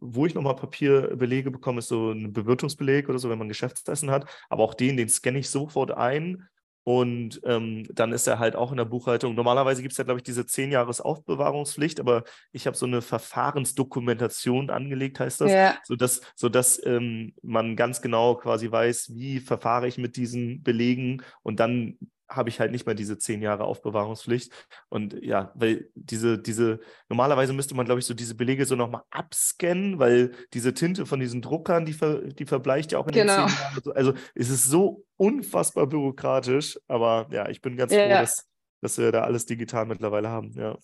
wo 0.00 0.26
ich 0.26 0.34
nochmal 0.34 0.56
Papierbelege 0.56 1.50
bekomme, 1.50 1.78
ist 1.78 1.88
so 1.88 2.12
ein 2.12 2.32
Bewirtungsbeleg 2.32 3.08
oder 3.08 3.18
so, 3.18 3.30
wenn 3.30 3.38
man 3.38 3.48
Geschäftsessen 3.48 4.10
hat. 4.10 4.28
Aber 4.48 4.62
auch 4.62 4.74
den, 4.74 4.96
den 4.96 5.08
scanne 5.08 5.38
ich 5.38 5.48
sofort 5.48 5.90
ein 5.90 6.48
und 6.88 7.42
ähm, 7.44 7.86
dann 7.92 8.12
ist 8.12 8.26
er 8.26 8.38
halt 8.38 8.56
auch 8.56 8.70
in 8.70 8.78
der 8.78 8.86
Buchhaltung. 8.86 9.34
Normalerweise 9.34 9.82
gibt 9.82 9.92
es 9.92 9.98
ja, 9.98 10.04
glaube 10.04 10.20
ich, 10.20 10.24
diese 10.24 10.46
10 10.46 10.72
Jahres 10.72 11.02
Aufbewahrungspflicht, 11.02 12.00
aber 12.00 12.24
ich 12.50 12.66
habe 12.66 12.78
so 12.78 12.86
eine 12.86 13.02
Verfahrensdokumentation 13.02 14.70
angelegt, 14.70 15.20
heißt 15.20 15.42
das, 15.42 15.52
ja. 15.52 15.76
sodass, 15.84 16.22
sodass 16.34 16.82
ähm, 16.86 17.34
man 17.42 17.76
ganz 17.76 18.00
genau 18.00 18.36
quasi 18.36 18.72
weiß, 18.72 19.12
wie 19.14 19.38
verfahre 19.40 19.86
ich 19.86 19.98
mit 19.98 20.16
diesen 20.16 20.62
Belegen 20.62 21.22
und 21.42 21.60
dann 21.60 21.98
habe 22.28 22.48
ich 22.48 22.60
halt 22.60 22.72
nicht 22.72 22.86
mehr 22.86 22.94
diese 22.94 23.18
zehn 23.18 23.40
Jahre 23.40 23.64
Aufbewahrungspflicht. 23.64 24.52
Und 24.88 25.14
ja, 25.22 25.52
weil 25.54 25.90
diese, 25.94 26.38
diese, 26.38 26.80
normalerweise 27.08 27.52
müsste 27.52 27.74
man, 27.74 27.86
glaube 27.86 28.00
ich, 28.00 28.06
so 28.06 28.14
diese 28.14 28.34
Belege 28.34 28.66
so 28.66 28.76
nochmal 28.76 29.02
abscannen, 29.10 29.98
weil 29.98 30.32
diese 30.52 30.74
Tinte 30.74 31.06
von 31.06 31.20
diesen 31.20 31.42
Druckern, 31.42 31.86
die, 31.86 31.94
ver, 31.94 32.20
die 32.20 32.46
verbleicht 32.46 32.92
ja 32.92 32.98
auch 32.98 33.06
in 33.06 33.12
genau. 33.12 33.46
den 33.46 33.48
zehn 33.48 33.58
Jahren. 33.58 33.96
Also 33.96 34.14
es 34.34 34.50
ist 34.50 34.66
so 34.66 35.04
unfassbar 35.16 35.86
bürokratisch, 35.86 36.78
aber 36.86 37.28
ja, 37.30 37.48
ich 37.48 37.62
bin 37.62 37.76
ganz 37.76 37.92
ja, 37.92 38.00
froh, 38.00 38.10
ja. 38.10 38.20
Dass, 38.20 38.48
dass 38.82 38.98
wir 38.98 39.10
da 39.10 39.22
alles 39.22 39.46
digital 39.46 39.86
mittlerweile 39.86 40.28
haben, 40.28 40.52
ja. 40.52 40.76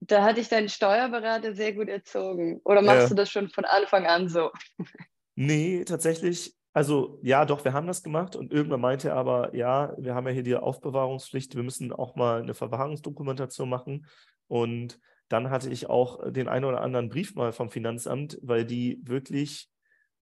Da 0.00 0.22
hatte 0.22 0.40
ich 0.40 0.48
deinen 0.48 0.68
Steuerberater 0.68 1.54
sehr 1.54 1.72
gut 1.72 1.88
erzogen. 1.88 2.60
Oder 2.64 2.82
machst 2.82 3.02
ja. 3.02 3.08
du 3.08 3.14
das 3.14 3.30
schon 3.30 3.48
von 3.48 3.64
Anfang 3.64 4.06
an 4.06 4.28
so? 4.28 4.50
Nee, 5.34 5.84
tatsächlich 5.84 6.57
also 6.78 7.18
ja, 7.24 7.44
doch, 7.44 7.64
wir 7.64 7.72
haben 7.72 7.88
das 7.88 8.04
gemacht 8.04 8.36
und 8.36 8.52
irgendwann 8.52 8.80
meinte 8.80 9.08
er 9.08 9.16
aber, 9.16 9.52
ja, 9.52 9.96
wir 9.98 10.14
haben 10.14 10.28
ja 10.28 10.32
hier 10.32 10.44
die 10.44 10.54
Aufbewahrungspflicht, 10.54 11.56
wir 11.56 11.64
müssen 11.64 11.92
auch 11.92 12.14
mal 12.14 12.40
eine 12.40 12.54
Verwahrungsdokumentation 12.54 13.68
machen. 13.68 14.06
Und 14.46 15.00
dann 15.28 15.50
hatte 15.50 15.70
ich 15.70 15.90
auch 15.90 16.30
den 16.30 16.46
einen 16.46 16.64
oder 16.64 16.80
anderen 16.80 17.08
Brief 17.08 17.34
mal 17.34 17.50
vom 17.50 17.68
Finanzamt, 17.68 18.38
weil 18.42 18.64
die 18.64 19.00
wirklich, 19.02 19.68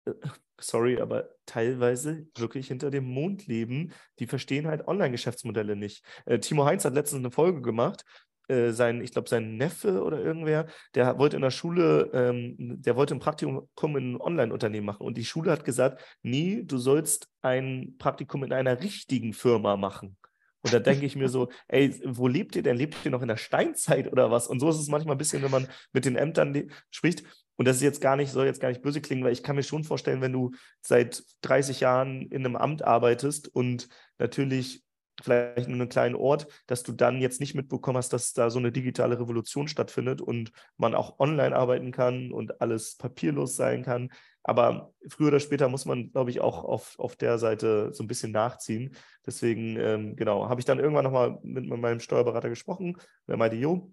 äh, 0.07 0.15
sorry, 0.59 1.03
aber 1.03 1.29
teilweise 1.45 2.27
wirklich 2.35 2.69
hinter 2.69 2.89
dem 2.89 3.05
Mond 3.05 3.47
leben. 3.47 3.93
Die 4.19 4.27
verstehen 4.27 4.69
halt 4.69 4.89
Online-Geschäftsmodelle 4.89 5.77
nicht. 5.77 6.03
Äh, 6.25 6.39
Timo 6.39 6.65
Heinz 6.65 6.83
hat 6.87 6.95
letztens 6.95 7.19
eine 7.19 7.31
Folge 7.31 7.61
gemacht 7.61 8.07
äh, 8.49 8.71
sein, 8.71 9.03
ich 9.03 9.13
glaube, 9.13 9.29
sein 9.29 9.57
Neffe 9.57 10.03
oder 10.03 10.21
irgendwer, 10.21 10.67
der 10.95 11.19
wollte 11.19 11.37
in 11.37 11.43
der 11.43 11.51
Schule, 11.51 12.11
ähm, 12.13 12.57
der 12.59 12.97
wollte 12.97 13.15
ein 13.15 13.21
Praktikum 13.21 13.97
in 13.97 14.15
ein 14.15 14.21
Online-Unternehmen 14.21 14.87
machen. 14.87 15.07
Und 15.07 15.17
die 15.17 15.25
Schule 15.25 15.51
hat 15.51 15.65
gesagt, 15.65 16.03
nee, 16.23 16.63
du 16.65 16.79
sollst 16.79 17.29
ein 17.43 17.97
Praktikum 17.99 18.45
in 18.45 18.53
einer 18.53 18.81
richtigen 18.81 19.33
Firma 19.33 19.77
machen. 19.77 20.17
Und 20.63 20.73
da 20.73 20.81
denke 20.81 21.07
ich 21.07 21.15
mir 21.15 21.29
so, 21.29 21.49
ey, 21.69 22.01
wo 22.05 22.27
lebt 22.27 22.57
ihr 22.57 22.63
denn? 22.63 22.77
Lebt 22.77 22.97
ihr 23.05 23.11
noch 23.11 23.23
in 23.23 23.29
der 23.29 23.37
Steinzeit 23.37 24.11
oder 24.11 24.31
was? 24.31 24.49
Und 24.49 24.61
so 24.61 24.71
ist 24.71 24.79
es 24.79 24.89
manchmal 24.89 25.15
ein 25.15 25.19
bisschen, 25.19 25.43
wenn 25.43 25.51
man 25.51 25.69
mit 25.93 26.05
den 26.05 26.17
Ämtern 26.17 26.71
spricht. 26.91 27.23
Und 27.57 27.67
das 27.67 27.77
ist 27.77 27.83
jetzt 27.83 28.01
gar 28.01 28.17
nicht, 28.17 28.31
soll 28.31 28.47
jetzt 28.47 28.61
gar 28.61 28.69
nicht 28.69 28.83
böse 28.83 29.01
klingen, 29.01 29.25
weil 29.25 29.33
ich 29.33 29.43
kann 29.43 29.57
mir 29.57 29.63
schon 29.63 29.85
vorstellen, 29.85 30.21
wenn 30.21 30.33
du 30.33 30.53
seit 30.81 31.23
30 31.43 31.81
Jahren 31.81 32.23
in 32.31 32.47
einem 32.47 32.57
Amt 32.57 32.83
arbeitest 32.83 33.55
und 33.55 33.89
natürlich 34.19 34.85
vielleicht 35.23 35.69
nur 35.69 35.77
einen 35.77 35.89
kleinen 35.89 36.15
Ort, 36.15 36.47
dass 36.67 36.83
du 36.83 36.93
dann 36.93 37.21
jetzt 37.21 37.41
nicht 37.41 37.55
mitbekommen 37.55 37.99
hast, 37.99 38.13
dass 38.13 38.33
da 38.33 38.51
so 38.51 38.59
eine 38.59 38.73
digitale 38.73 39.19
Revolution 39.19 39.69
stattfindet 39.69 40.21
und 40.21 40.53
man 40.77 40.95
auch 40.95 41.19
online 41.19 41.57
arbeiten 41.57 41.93
kann 41.93 42.33
und 42.33 42.61
alles 42.61 42.97
papierlos 42.97 43.57
sein 43.57 43.83
kann. 43.83 44.11
Aber 44.43 44.95
früher 45.09 45.29
oder 45.29 45.41
später 45.41 45.69
muss 45.69 45.85
man, 45.85 46.11
glaube 46.11 46.31
ich, 46.31 46.41
auch 46.41 46.65
auf, 46.65 46.99
auf 46.99 47.17
der 47.17 47.39
Seite 47.39 47.93
so 47.93 48.03
ein 48.03 48.09
bisschen 48.09 48.33
nachziehen. 48.33 48.95
Deswegen, 49.27 49.77
ähm, 49.77 50.17
genau, 50.17 50.49
habe 50.49 50.61
ich 50.61 50.65
dann 50.65 50.79
irgendwann 50.79 51.05
nochmal 51.05 51.39
mit, 51.43 51.69
mit 51.69 51.81
meinem 51.81 52.01
Steuerberater 52.01 52.49
gesprochen. 52.49 52.97
Der 53.27 53.37
meinte, 53.37 53.57
jo, 53.57 53.93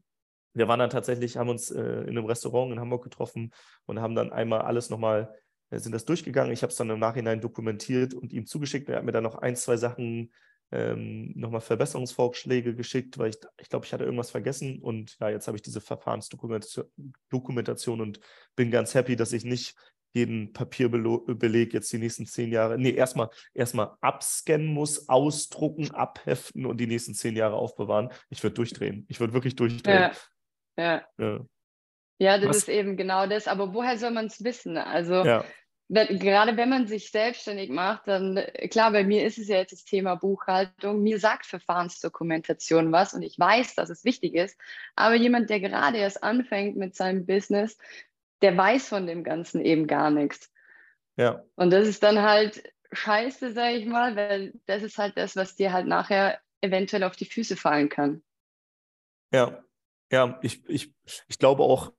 wir 0.54 0.68
waren 0.70 0.80
dann 0.80 0.90
tatsächlich, 0.90 1.38
haben 1.38 1.50
uns 1.50 1.72
äh, 1.72 1.82
in 1.82 2.18
einem 2.18 2.26
Restaurant 2.26 2.72
in 2.72 2.80
Hamburg 2.80 3.04
getroffen 3.04 3.52
und 3.86 4.00
haben 4.00 4.16
dann 4.16 4.32
einmal 4.32 4.62
alles 4.62 4.90
nochmal, 4.90 5.34
äh, 5.72 5.80
sind 5.80 5.92
das 5.92 6.06
durchgegangen. 6.06 6.54
Ich 6.54 6.62
habe 6.62 6.72
es 6.72 6.78
dann 6.78 6.90
im 6.90 7.00
Nachhinein 7.00 7.42
dokumentiert 7.42 8.14
und 8.14 8.32
ihm 8.32 8.46
zugeschickt. 8.46 8.88
Er 8.88 8.98
hat 8.98 9.04
mir 9.04 9.12
dann 9.12 9.24
noch 9.24 9.36
ein, 9.36 9.58
zwei 9.58 9.76
Sachen 9.76 10.32
ähm, 10.76 11.32
nochmal 11.36 11.62
Verbesserungsvorschläge 11.62 12.76
geschickt, 12.76 13.18
weil 13.18 13.30
ich, 13.30 13.38
ich 13.62 13.70
glaube, 13.70 13.86
ich 13.86 13.94
hatte 13.94 14.04
irgendwas 14.04 14.32
vergessen 14.32 14.80
und 14.80 15.18
ja, 15.20 15.30
jetzt 15.30 15.48
habe 15.48 15.56
ich 15.58 15.64
diese 15.64 15.80
Verfahrensdokumentation 15.82 18.02
und 18.02 18.20
bin 18.56 18.72
ganz 18.72 18.94
happy, 18.94 19.16
dass 19.16 19.34
ich 19.34 19.46
nicht 19.46 19.76
jeden 20.12 20.54
Papierbeleg 20.54 21.74
jetzt 21.74 21.92
die 21.92 21.98
nächsten 21.98 22.26
zehn 22.26 22.52
Jahre, 22.52 22.78
nee, 22.78 22.92
erstmal 22.92 23.30
erstmal 23.54 23.92
abscannen 24.00 24.68
muss, 24.68 25.10
ausdrucken, 25.10 25.92
abheften 25.92 26.66
und 26.66 26.78
die 26.78 26.88
nächsten 26.88 27.14
zehn 27.14 27.36
Jahre 27.36 27.56
aufbewahren. 27.56 28.10
Ich 28.30 28.42
würde 28.42 28.54
durchdrehen. 28.54 29.06
Ich 29.10 29.20
würde 29.20 29.34
wirklich 29.34 29.58
durchdrehen. 29.58 30.12
Ja. 30.78 30.78
ja. 30.78 31.06
ja. 31.18 31.46
Ja, 32.18 32.38
das 32.38 32.48
Was? 32.48 32.58
ist 32.60 32.70
eben 32.70 32.96
genau 32.96 33.28
das. 33.28 33.50
Aber 33.50 33.74
woher 33.74 33.98
soll 33.98 34.12
man 34.12 34.28
es 34.28 34.42
wissen? 34.42 34.78
Also 34.78 35.26
ja 35.26 35.44
wenn, 35.88 36.20
gerade 36.20 36.58
wenn 36.58 36.70
man 36.70 36.88
sich 36.88 37.12
selbstständig 37.12 37.70
macht, 37.70 38.08
dann 38.08 38.42
klar, 38.72 38.92
bei 38.92 39.04
mir 39.04 39.26
ist 39.26 39.38
es 39.38 39.48
ja 39.48 39.58
jetzt 39.58 39.72
das 39.72 39.86
Thema 39.86 40.16
Buchhaltung. 40.16 41.04
Mir 41.04 41.20
sagt 41.20 41.46
Verfahrensdokumentation 41.46 42.92
was 42.92 43.14
und 43.14 43.22
ich 43.22 43.38
weiß, 43.38 43.76
dass 43.76 43.90
es 43.90 44.04
wichtig 44.04 44.34
ist. 44.34 44.60
Aber 44.96 45.16
jemand, 45.16 45.50
der 45.50 45.60
gerade 45.60 45.98
erst 45.98 46.24
anfängt 46.24 46.76
mit 46.76 46.96
seinem 46.96 47.26
Business, 47.26 47.78
der 48.42 48.58
weiß 48.58 48.88
von 48.88 49.06
dem 49.06 49.24
Ganzen 49.24 49.64
eben 49.64 49.86
gar 49.86 50.10
nichts. 50.10 50.52
Ja. 51.18 51.44
Und 51.56 51.72
das 51.72 51.88
ist 51.88 52.02
dann 52.04 52.22
halt 52.22 52.64
scheiße, 52.92 53.54
sage 53.54 53.76
ich 53.76 53.86
mal, 53.86 54.16
weil 54.16 54.54
das 54.66 54.82
ist 54.82 54.98
halt 54.98 55.18
das, 55.18 55.36
was 55.36 55.56
dir 55.56 55.72
halt 55.72 55.86
nachher 55.86 56.40
eventuell 56.62 57.04
auf 57.04 57.16
die 57.16 57.26
Füße 57.26 57.56
fallen 57.56 57.90
kann. 57.90 58.24
Ja, 59.32 59.64
ja, 60.12 60.40
ich, 60.42 60.68
ich, 60.68 60.94
ich 61.28 61.40
glaube 61.40 61.64
auch, 61.64 61.94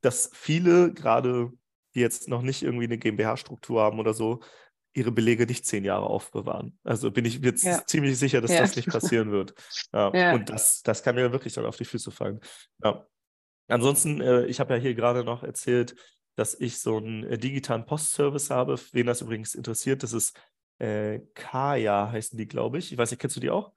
dass 0.00 0.30
viele 0.32 0.92
gerade 0.92 1.52
die 1.96 2.00
jetzt 2.00 2.28
noch 2.28 2.42
nicht 2.42 2.62
irgendwie 2.62 2.84
eine 2.84 2.98
GmbH-Struktur 2.98 3.82
haben 3.82 3.98
oder 3.98 4.14
so, 4.14 4.40
ihre 4.92 5.12
Belege 5.12 5.46
nicht 5.46 5.66
zehn 5.66 5.84
Jahre 5.84 6.06
aufbewahren. 6.06 6.78
Also 6.84 7.10
bin 7.10 7.24
ich 7.24 7.40
jetzt 7.40 7.64
ja. 7.64 7.84
ziemlich 7.86 8.18
sicher, 8.18 8.40
dass 8.40 8.52
ja. 8.52 8.60
das 8.60 8.76
nicht 8.76 8.88
passieren 8.88 9.30
wird. 9.30 9.54
Ja. 9.92 10.10
ja. 10.14 10.34
Und 10.34 10.48
das, 10.48 10.82
das 10.82 11.02
kann 11.02 11.16
mir 11.16 11.32
wirklich 11.32 11.54
dann 11.54 11.66
auf 11.66 11.76
die 11.76 11.84
Füße 11.84 12.10
fallen. 12.10 12.40
Ansonsten, 13.68 14.20
äh, 14.20 14.46
ich 14.46 14.60
habe 14.60 14.74
ja 14.74 14.80
hier 14.80 14.94
gerade 14.94 15.24
noch 15.24 15.42
erzählt, 15.42 15.96
dass 16.36 16.54
ich 16.54 16.78
so 16.78 16.98
einen 16.98 17.24
äh, 17.24 17.38
digitalen 17.38 17.84
Postservice 17.84 18.50
habe. 18.50 18.76
Wen 18.92 19.06
das 19.06 19.20
übrigens 19.20 19.54
interessiert, 19.54 20.02
das 20.02 20.12
ist 20.12 20.38
äh, 20.78 21.20
Kaya, 21.34 22.10
heißen 22.12 22.38
die, 22.38 22.48
glaube 22.48 22.78
ich. 22.78 22.92
Ich 22.92 22.98
weiß 22.98 23.10
nicht, 23.10 23.20
kennst 23.20 23.36
du 23.36 23.40
die 23.40 23.50
auch? 23.50 23.72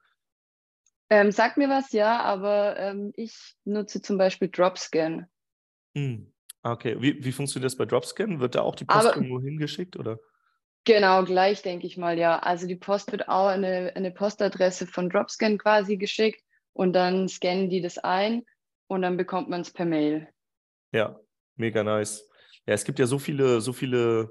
Ähm, 1.10 1.32
sag 1.32 1.58
mir 1.58 1.70
was, 1.70 1.92
ja, 1.92 2.22
aber 2.22 2.78
ähm, 2.78 3.14
ich 3.16 3.56
nutze 3.66 4.02
zum 4.02 4.18
Beispiel 4.18 4.50
Dropscan. 4.50 5.26
Hm. 5.96 6.32
Okay, 6.64 6.98
wie, 7.00 7.24
wie 7.24 7.32
funktioniert 7.32 7.66
das 7.66 7.78
bei 7.78 7.86
Dropscan? 7.86 8.40
Wird 8.40 8.56
da 8.56 8.62
auch 8.62 8.76
die 8.76 8.86
Post 8.86 9.08
Aber, 9.08 9.16
irgendwo 9.16 9.40
hingeschickt 9.42 9.98
oder? 9.98 10.20
Genau, 10.86 11.24
gleich 11.24 11.62
denke 11.62 11.88
ich 11.88 11.98
mal, 11.98 12.18
ja. 12.18 12.40
Also 12.40 12.68
die 12.68 12.76
Post 12.76 13.12
wird 13.12 13.30
auch 13.30 13.48
eine, 13.48 13.94
eine 13.96 14.12
Postadresse 14.12 14.88
von 14.88 15.10
Dropscan 15.10 15.58
quasi 15.58 15.98
geschickt 15.98 16.42
und 16.74 16.94
dann 16.94 17.28
scannen 17.28 17.70
die 17.70 17.82
das 17.82 17.98
ein 17.98 18.44
und 18.88 19.02
dann 19.02 19.18
bekommt 19.18 19.50
man 19.50 19.62
es 19.62 19.72
per 19.72 19.86
Mail. 19.86 20.28
Ja, 20.92 21.20
mega 21.56 21.84
nice. 21.84 22.28
Ja, 22.66 22.74
es 22.74 22.84
gibt 22.84 23.00
ja 23.00 23.06
so 23.06 23.20
viele, 23.20 23.62
so 23.62 23.74
viele 23.74 24.30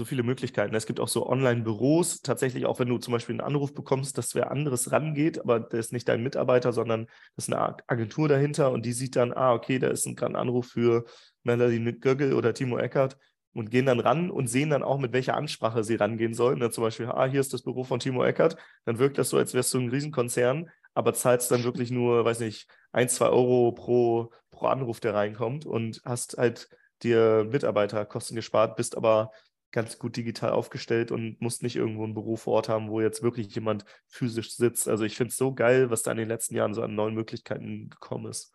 so 0.00 0.06
viele 0.06 0.22
Möglichkeiten. 0.22 0.74
Es 0.74 0.86
gibt 0.86 0.98
auch 0.98 1.08
so 1.08 1.28
Online-Büros, 1.28 2.22
tatsächlich 2.22 2.64
auch 2.64 2.78
wenn 2.78 2.88
du 2.88 2.96
zum 2.96 3.12
Beispiel 3.12 3.34
einen 3.34 3.42
Anruf 3.42 3.74
bekommst, 3.74 4.16
dass 4.16 4.34
wer 4.34 4.50
anderes 4.50 4.90
rangeht, 4.90 5.38
aber 5.38 5.60
der 5.60 5.78
ist 5.78 5.92
nicht 5.92 6.08
dein 6.08 6.22
Mitarbeiter, 6.22 6.72
sondern 6.72 7.06
das 7.36 7.48
ist 7.48 7.54
eine 7.54 7.76
Agentur 7.86 8.26
dahinter 8.26 8.72
und 8.72 8.86
die 8.86 8.94
sieht 8.94 9.14
dann, 9.14 9.32
ah, 9.32 9.52
okay, 9.52 9.78
da 9.78 9.88
ist 9.88 10.06
ein, 10.06 10.16
gerade 10.16 10.32
ein 10.32 10.36
Anruf 10.36 10.68
für 10.68 11.04
Melanie 11.42 11.92
Göggel 11.92 12.32
oder 12.32 12.54
Timo 12.54 12.78
Eckert 12.78 13.18
und 13.52 13.70
gehen 13.70 13.84
dann 13.84 14.00
ran 14.00 14.30
und 14.30 14.46
sehen 14.46 14.70
dann 14.70 14.82
auch, 14.82 14.98
mit 14.98 15.12
welcher 15.12 15.36
Ansprache 15.36 15.84
sie 15.84 15.96
rangehen 15.96 16.32
sollen. 16.32 16.60
Ja, 16.62 16.70
zum 16.70 16.84
Beispiel, 16.84 17.06
ah, 17.06 17.26
hier 17.26 17.40
ist 17.40 17.52
das 17.52 17.62
Büro 17.62 17.84
von 17.84 18.00
Timo 18.00 18.24
Eckert, 18.24 18.56
dann 18.86 18.98
wirkt 18.98 19.18
das 19.18 19.28
so, 19.28 19.36
als 19.36 19.52
wärst 19.52 19.74
du 19.74 19.80
ein 19.80 19.90
Riesenkonzern, 19.90 20.70
aber 20.94 21.12
zahlst 21.12 21.50
dann 21.50 21.64
wirklich 21.64 21.90
nur, 21.90 22.24
weiß 22.24 22.40
nicht, 22.40 22.68
ein, 22.92 23.08
zwei 23.10 23.26
Euro 23.26 23.72
pro, 23.72 24.32
pro 24.50 24.66
Anruf, 24.66 24.98
der 25.00 25.14
reinkommt 25.14 25.66
und 25.66 26.00
hast 26.06 26.38
halt 26.38 26.68
dir 27.02 27.46
Mitarbeiterkosten 27.50 28.36
gespart, 28.36 28.76
bist 28.76 28.96
aber 28.96 29.30
ganz 29.72 29.98
gut 29.98 30.16
digital 30.16 30.50
aufgestellt 30.50 31.12
und 31.12 31.40
musst 31.40 31.62
nicht 31.62 31.76
irgendwo 31.76 32.04
ein 32.04 32.14
Büro 32.14 32.36
vor 32.36 32.54
Ort 32.54 32.68
haben, 32.68 32.88
wo 32.90 33.00
jetzt 33.00 33.22
wirklich 33.22 33.54
jemand 33.54 33.84
physisch 34.08 34.54
sitzt. 34.56 34.88
Also 34.88 35.04
ich 35.04 35.16
finde 35.16 35.30
es 35.30 35.36
so 35.36 35.54
geil, 35.54 35.90
was 35.90 36.02
da 36.02 36.10
in 36.12 36.18
den 36.18 36.28
letzten 36.28 36.56
Jahren 36.56 36.74
so 36.74 36.82
an 36.82 36.94
neuen 36.94 37.14
Möglichkeiten 37.14 37.88
gekommen 37.90 38.26
ist. 38.26 38.52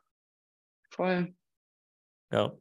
Voll. 0.89 1.34
Ja. 2.31 2.53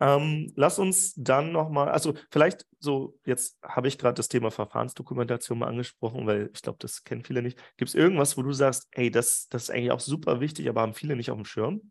Ähm, 0.00 0.52
lass 0.54 0.78
uns 0.78 1.14
dann 1.16 1.50
nochmal, 1.52 1.88
also 1.88 2.14
vielleicht 2.30 2.66
so, 2.78 3.18
jetzt 3.24 3.58
habe 3.62 3.88
ich 3.88 3.98
gerade 3.98 4.14
das 4.14 4.28
Thema 4.28 4.50
Verfahrensdokumentation 4.50 5.58
mal 5.58 5.68
angesprochen, 5.68 6.26
weil 6.26 6.50
ich 6.54 6.62
glaube, 6.62 6.78
das 6.80 7.02
kennen 7.02 7.24
viele 7.24 7.42
nicht. 7.42 7.58
Gibt 7.76 7.88
es 7.88 7.94
irgendwas, 7.96 8.36
wo 8.36 8.42
du 8.42 8.52
sagst, 8.52 8.86
ey, 8.92 9.10
das, 9.10 9.48
das 9.48 9.64
ist 9.64 9.70
eigentlich 9.70 9.90
auch 9.90 10.00
super 10.00 10.40
wichtig, 10.40 10.68
aber 10.68 10.82
haben 10.82 10.94
viele 10.94 11.16
nicht 11.16 11.30
auf 11.30 11.38
dem 11.38 11.44
Schirm? 11.44 11.90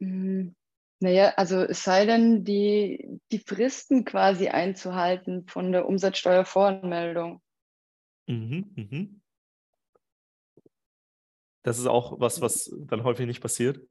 Mhm. 0.00 0.54
Naja, 1.04 1.34
also 1.36 1.60
es 1.60 1.84
sei 1.84 2.06
denn, 2.06 2.44
die, 2.44 3.20
die 3.30 3.38
Fristen 3.38 4.06
quasi 4.06 4.48
einzuhalten 4.48 5.46
von 5.46 5.70
der 5.70 5.86
Umsatzsteuervoranmeldung. 5.86 7.42
Mhm, 8.26 8.72
mhm. 8.74 9.20
Das 11.62 11.78
ist 11.78 11.88
auch 11.88 12.20
was, 12.20 12.40
was 12.40 12.74
dann 12.86 13.04
häufig 13.04 13.26
nicht 13.26 13.42
passiert. 13.42 13.86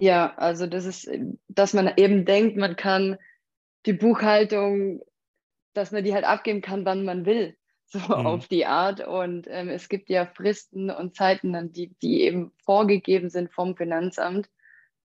Ja, 0.00 0.34
also 0.34 0.66
das 0.66 0.86
ist, 0.86 1.08
dass 1.46 1.72
man 1.72 1.92
eben 1.96 2.24
denkt, 2.24 2.56
man 2.56 2.74
kann 2.74 3.16
die 3.86 3.92
Buchhaltung, 3.92 5.00
dass 5.72 5.92
man 5.92 6.02
die 6.02 6.14
halt 6.14 6.24
abgeben 6.24 6.62
kann, 6.62 6.84
wann 6.84 7.04
man 7.04 7.26
will, 7.26 7.56
so 7.86 8.00
mhm. 8.00 8.26
auf 8.26 8.48
die 8.48 8.66
Art. 8.66 9.06
Und 9.06 9.46
ähm, 9.48 9.68
es 9.68 9.88
gibt 9.88 10.08
ja 10.08 10.26
Fristen 10.26 10.90
und 10.90 11.14
Zeiten, 11.14 11.72
die, 11.72 11.94
die 12.02 12.22
eben 12.22 12.50
vorgegeben 12.64 13.30
sind 13.30 13.52
vom 13.52 13.76
Finanzamt. 13.76 14.50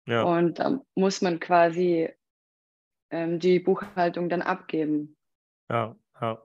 Ja. 0.09 0.23
Und 0.23 0.59
da 0.59 0.81
muss 0.95 1.21
man 1.21 1.39
quasi 1.39 2.09
ähm, 3.11 3.39
die 3.39 3.59
Buchhaltung 3.59 4.29
dann 4.29 4.41
abgeben. 4.41 5.15
Ja, 5.69 5.95
ja. 6.19 6.41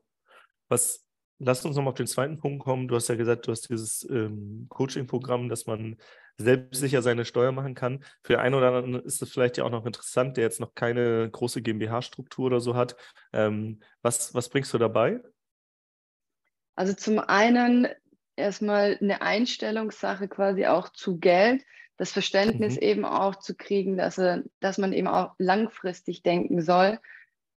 Was, 0.68 1.06
lass 1.38 1.64
uns 1.64 1.76
nochmal 1.76 1.92
auf 1.92 1.96
den 1.96 2.06
zweiten 2.06 2.38
Punkt 2.38 2.62
kommen. 2.62 2.88
Du 2.88 2.94
hast 2.94 3.08
ja 3.08 3.14
gesagt, 3.14 3.46
du 3.46 3.52
hast 3.52 3.68
dieses 3.68 4.08
ähm, 4.10 4.66
Coaching-Programm, 4.68 5.48
dass 5.48 5.66
man 5.66 5.96
selbstsicher 6.36 7.00
seine 7.00 7.24
Steuer 7.24 7.52
machen 7.52 7.74
kann. 7.74 8.04
Für 8.22 8.34
den 8.34 8.40
einen 8.40 8.54
oder 8.54 8.72
anderen 8.72 9.04
ist 9.04 9.22
es 9.22 9.30
vielleicht 9.30 9.56
ja 9.56 9.64
auch 9.64 9.70
noch 9.70 9.86
interessant, 9.86 10.36
der 10.36 10.44
jetzt 10.44 10.60
noch 10.60 10.74
keine 10.74 11.30
große 11.30 11.62
GmbH-Struktur 11.62 12.46
oder 12.46 12.60
so 12.60 12.74
hat. 12.74 12.96
Ähm, 13.32 13.80
was, 14.02 14.34
was 14.34 14.48
bringst 14.48 14.74
du 14.74 14.78
dabei? 14.78 15.20
Also 16.74 16.92
zum 16.92 17.20
einen 17.20 17.86
erstmal 18.36 18.98
eine 19.00 19.22
Einstellungssache 19.22 20.28
quasi 20.28 20.66
auch 20.66 20.88
zu 20.88 21.18
Geld, 21.18 21.62
das 21.96 22.12
Verständnis 22.12 22.76
mhm. 22.76 22.82
eben 22.82 23.04
auch 23.04 23.36
zu 23.36 23.54
kriegen, 23.54 23.96
dass, 23.96 24.18
er, 24.18 24.42
dass 24.60 24.78
man 24.78 24.92
eben 24.92 25.08
auch 25.08 25.34
langfristig 25.38 26.22
denken 26.22 26.60
soll 26.60 26.98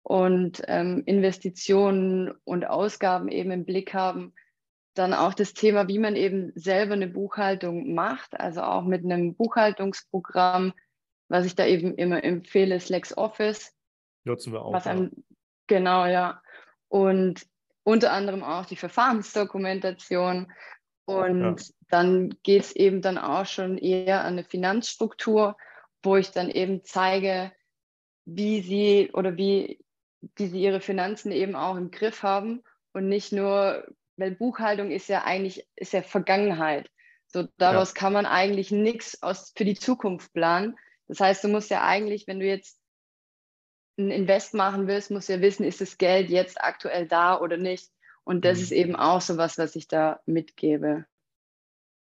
und 0.04 0.62
ähm, 0.68 1.04
Investitionen 1.06 2.32
und 2.44 2.66
Ausgaben 2.68 3.28
eben 3.28 3.52
im 3.52 3.66
Blick 3.66 3.94
haben. 3.94 4.34
Dann 4.94 5.14
auch 5.14 5.34
das 5.34 5.54
Thema, 5.54 5.88
wie 5.88 6.00
man 6.00 6.16
eben 6.16 6.52
selber 6.56 6.94
eine 6.94 7.08
Buchhaltung 7.08 7.94
macht, 7.94 8.40
also 8.40 8.62
auch 8.62 8.84
mit 8.84 9.04
einem 9.04 9.36
Buchhaltungsprogramm, 9.36 10.74
was 11.28 11.46
ich 11.46 11.56
da 11.56 11.66
eben 11.66 11.96
immer 11.96 12.24
empfehle, 12.24 12.76
ist 12.76 12.90
LexOffice. 12.90 13.74
Nutzen 14.26 14.54
wir 14.54 14.62
auch. 14.62 14.74
Was 14.74 14.88
einem, 14.88 15.12
ja. 15.16 15.24
Genau, 15.68 16.06
ja. 16.06 16.42
Und 16.88 17.46
unter 17.84 18.12
anderem 18.12 18.44
auch 18.44 18.66
die 18.66 18.76
Verfahrensdokumentation. 18.76 20.52
Und 21.06 21.62
ja. 21.62 21.74
dann 21.90 22.36
geht 22.44 22.64
es 22.64 22.76
eben 22.76 23.02
dann 23.02 23.18
auch 23.18 23.46
schon 23.46 23.78
eher 23.78 24.22
an 24.22 24.34
eine 24.34 24.44
Finanzstruktur, 24.44 25.56
wo 26.04 26.16
ich 26.16 26.32
dann 26.32 26.50
eben 26.50 26.84
zeige, 26.84 27.52
wie 28.26 28.62
sie 28.62 29.12
oder 29.14 29.38
wie, 29.38 29.84
wie 30.36 30.48
sie 30.48 30.62
ihre 30.62 30.82
Finanzen 30.82 31.32
eben 31.32 31.56
auch 31.56 31.76
im 31.76 31.92
Griff 31.92 32.24
haben 32.24 32.64
und 32.94 33.08
nicht 33.08 33.32
nur, 33.32 33.88
weil 34.18 34.32
Buchhaltung 34.32 34.92
ist 34.92 35.08
ja 35.08 35.24
eigentlich 35.24 35.68
ist 35.76 35.94
ja 35.94 36.02
Vergangenheit. 36.02 36.90
So 37.28 37.48
daraus 37.58 37.90
ja. 37.90 38.00
kann 38.00 38.14
man 38.14 38.26
eigentlich 38.26 38.72
nichts 38.72 39.20
für 39.56 39.66
die 39.66 39.76
Zukunft 39.76 40.34
planen. 40.34 40.78
Das 41.08 41.20
heißt, 41.20 41.44
du 41.44 41.50
musst 41.50 41.70
ja 41.70 41.84
eigentlich, 41.84 42.26
wenn 42.28 42.40
du 42.40 42.46
jetzt 42.46 42.80
ein 43.98 44.12
Invest 44.12 44.54
machen 44.54 44.88
willst, 44.88 45.12
musst 45.12 45.30
du 45.30 45.34
ja 45.34 45.42
wissen, 45.42 45.64
ist 45.64 45.82
das 45.82 45.98
Geld 45.98 46.30
jetzt 46.30 46.62
aktuell 46.62 47.08
da 47.08 47.40
oder 47.40 47.58
nicht. 47.58 47.90
Und 48.26 48.44
das 48.44 48.58
mhm. 48.58 48.64
ist 48.64 48.72
eben 48.72 48.96
auch 48.96 49.22
so 49.22 49.38
was, 49.38 49.58
was 49.58 49.76
ich 49.76 49.88
da 49.88 50.20
mitgebe. 50.26 51.06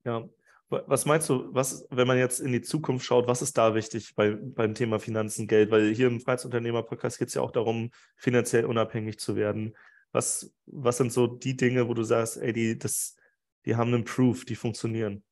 Ja. 0.05 0.27
Was 0.69 1.05
meinst 1.05 1.27
du, 1.27 1.53
was, 1.53 1.85
wenn 1.89 2.07
man 2.07 2.17
jetzt 2.17 2.39
in 2.39 2.53
die 2.53 2.61
Zukunft 2.61 3.05
schaut, 3.05 3.27
was 3.27 3.41
ist 3.41 3.57
da 3.57 3.75
wichtig 3.75 4.15
bei, 4.15 4.31
beim 4.31 4.73
Thema 4.73 4.99
Finanzen, 4.99 5.45
Geld? 5.45 5.69
Weil 5.69 5.93
hier 5.93 6.07
im 6.07 6.21
Freiheitsunternehmer-Podcast 6.21 7.19
geht 7.19 7.27
es 7.27 7.33
ja 7.33 7.41
auch 7.41 7.51
darum, 7.51 7.91
finanziell 8.15 8.63
unabhängig 8.63 9.19
zu 9.19 9.35
werden. 9.35 9.75
Was, 10.13 10.53
was 10.67 10.95
sind 10.95 11.11
so 11.11 11.27
die 11.27 11.57
Dinge, 11.57 11.89
wo 11.89 11.93
du 11.93 12.03
sagst, 12.03 12.37
ey, 12.37 12.53
die, 12.53 12.79
das, 12.79 13.17
die 13.65 13.75
haben 13.75 13.93
einen 13.93 14.05
Proof, 14.05 14.45
die 14.45 14.55
funktionieren? 14.55 15.23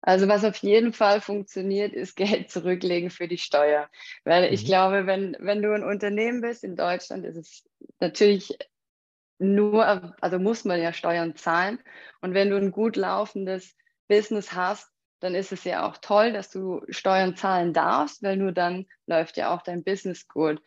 Also 0.00 0.26
was 0.26 0.44
auf 0.44 0.56
jeden 0.56 0.92
Fall 0.92 1.20
funktioniert, 1.20 1.92
ist 1.92 2.16
Geld 2.16 2.50
zurücklegen 2.50 3.10
für 3.10 3.28
die 3.28 3.38
Steuer. 3.38 3.88
Weil 4.24 4.48
mhm. 4.48 4.54
ich 4.54 4.64
glaube, 4.64 5.06
wenn, 5.06 5.36
wenn 5.38 5.62
du 5.62 5.72
ein 5.72 5.84
Unternehmen 5.84 6.40
bist 6.40 6.64
in 6.64 6.74
Deutschland, 6.74 7.24
ist 7.24 7.36
es 7.36 7.64
natürlich 8.00 8.56
nur, 9.38 10.14
also 10.22 10.38
muss 10.38 10.64
man 10.64 10.80
ja 10.80 10.92
Steuern 10.92 11.36
zahlen. 11.36 11.78
Und 12.20 12.34
wenn 12.34 12.50
du 12.50 12.56
ein 12.56 12.70
gut 12.70 12.96
laufendes 12.96 13.76
Business 14.08 14.52
hast, 14.52 14.90
dann 15.20 15.34
ist 15.34 15.52
es 15.52 15.64
ja 15.64 15.86
auch 15.86 15.96
toll, 15.98 16.32
dass 16.32 16.50
du 16.50 16.82
Steuern 16.88 17.36
zahlen 17.36 17.72
darfst, 17.72 18.22
weil 18.22 18.36
nur 18.36 18.52
dann 18.52 18.86
läuft 19.06 19.36
ja 19.36 19.54
auch 19.54 19.62
dein 19.62 19.84
Business 19.84 20.28
gut. 20.28 20.60